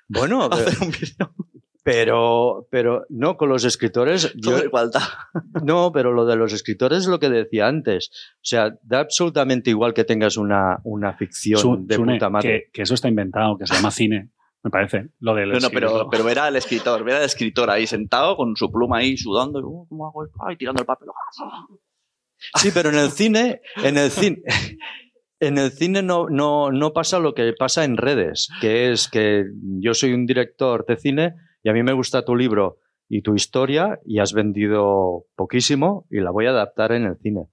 bueno, 0.07 0.43
hacer 0.51 0.77
un 0.81 0.91
vídeo. 0.91 1.35
Pero, 1.83 2.67
pero 2.69 3.05
no, 3.09 3.37
con 3.37 3.49
los 3.49 3.63
escritores, 3.63 4.33
Todo 4.41 4.61
no, 5.63 5.91
pero 5.91 6.11
lo 6.13 6.25
de 6.25 6.35
los 6.35 6.53
escritores 6.53 6.99
es 6.99 7.07
lo 7.07 7.19
que 7.19 7.29
decía 7.29 7.67
antes. 7.67 8.09
O 8.35 8.39
sea, 8.43 8.73
da 8.83 8.99
absolutamente 8.99 9.69
igual 9.69 9.93
que 9.93 10.03
tengas 10.03 10.37
una, 10.37 10.79
una 10.83 11.13
ficción 11.13 11.59
Su- 11.59 11.85
de 11.85 11.95
Sune, 11.95 12.13
puta 12.13 12.29
madre. 12.29 12.63
que, 12.65 12.71
que 12.71 12.81
eso 12.83 12.93
está 12.93 13.07
inventado, 13.07 13.57
que 13.57 13.65
se 13.67 13.73
llama 13.75 13.91
cine, 13.91 14.29
me 14.63 14.69
parece. 14.69 15.09
Lo 15.19 15.33
del 15.33 15.51
No, 15.51 15.59
no, 15.59 15.69
pero, 15.71 16.07
pero 16.09 16.23
ver 16.23 16.39
al 16.39 16.55
escritor, 16.55 17.03
ver 17.03 17.15
al 17.15 17.23
escritor 17.23 17.69
ahí 17.69 17.87
sentado 17.87 18.35
con 18.37 18.55
su 18.55 18.71
pluma 18.71 18.97
ahí 18.99 19.17
sudando, 19.17 19.59
y, 19.59 19.63
"Oh, 19.65 19.85
¿cómo 19.89 20.07
hago 20.07 20.25
esto? 20.25 20.37
Ay, 20.47 20.57
tirando 20.57 20.81
el 20.81 20.85
papel. 20.85 21.07
Sí, 22.55 22.69
pero 22.73 22.89
en 22.89 22.95
el 22.97 23.11
cine, 23.11 23.61
en 23.83 23.97
el 23.99 24.09
cine, 24.09 24.41
en 25.39 25.59
el 25.59 25.71
cine 25.71 26.01
no, 26.01 26.27
no, 26.27 26.71
no 26.71 26.91
pasa 26.91 27.19
lo 27.19 27.35
que 27.35 27.53
pasa 27.53 27.83
en 27.83 27.97
redes, 27.97 28.49
que 28.61 28.91
es 28.91 29.07
que 29.09 29.45
yo 29.79 29.93
soy 29.93 30.13
un 30.13 30.25
director 30.25 30.83
de 30.87 30.97
cine 30.97 31.35
y 31.63 31.69
a 31.69 31.73
mí 31.73 31.83
me 31.83 31.93
gusta 31.93 32.23
tu 32.25 32.35
libro 32.35 32.77
y 33.09 33.21
tu 33.21 33.35
historia 33.35 33.99
y 34.05 34.19
has 34.19 34.33
vendido 34.33 35.25
poquísimo 35.35 36.05
y 36.09 36.19
la 36.21 36.31
voy 36.31 36.45
a 36.47 36.51
adaptar 36.51 36.91
en 36.93 37.05
el 37.05 37.17
cine. 37.17 37.47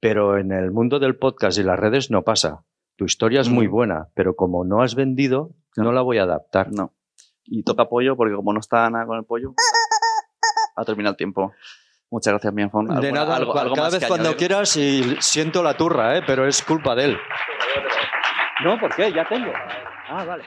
Pero 0.00 0.38
en 0.38 0.52
el 0.52 0.70
mundo 0.70 0.98
del 1.00 1.16
podcast 1.18 1.58
y 1.58 1.62
las 1.64 1.78
redes 1.78 2.10
no 2.10 2.22
pasa. 2.22 2.64
Tu 2.96 3.04
historia 3.04 3.40
es 3.40 3.48
muy 3.48 3.68
Mm. 3.68 3.70
buena, 3.70 4.08
pero 4.14 4.34
como 4.36 4.64
no 4.64 4.82
has 4.82 4.94
vendido, 4.94 5.50
no 5.76 5.92
la 5.92 6.02
voy 6.02 6.18
a 6.18 6.22
adaptar. 6.22 6.70
No. 6.72 6.94
Y 7.44 7.62
toca 7.64 7.88
pollo 7.88 8.16
porque 8.16 8.34
como 8.34 8.52
no 8.52 8.60
está 8.60 8.88
nada 8.90 9.06
con 9.06 9.18
el 9.18 9.24
pollo, 9.24 9.54
ha 10.76 10.84
terminado 10.84 11.12
el 11.12 11.16
tiempo. 11.16 11.52
Muchas 12.10 12.32
gracias, 12.32 12.52
Mianfon. 12.54 12.86
De 12.86 12.92
¿Alguna- 12.94 13.10
nada, 13.12 13.36
algo- 13.36 13.52
cua- 13.52 13.60
algo 13.62 13.74
cada 13.74 13.86
más 13.88 13.92
vez 13.94 14.02
que 14.02 14.08
cuando 14.08 14.28
añadir? 14.28 14.38
quieras 14.48 14.76
y 14.76 15.16
siento 15.20 15.62
la 15.62 15.76
turra, 15.76 16.16
¿eh? 16.16 16.22
pero 16.26 16.46
es 16.46 16.62
culpa 16.62 16.94
de 16.94 17.04
él. 17.06 17.18
No, 18.64 18.78
¿por 18.80 18.94
qué? 18.94 19.12
Ya 19.12 19.28
tengo. 19.28 19.52
Ah, 20.08 20.24
vale. 20.24 20.44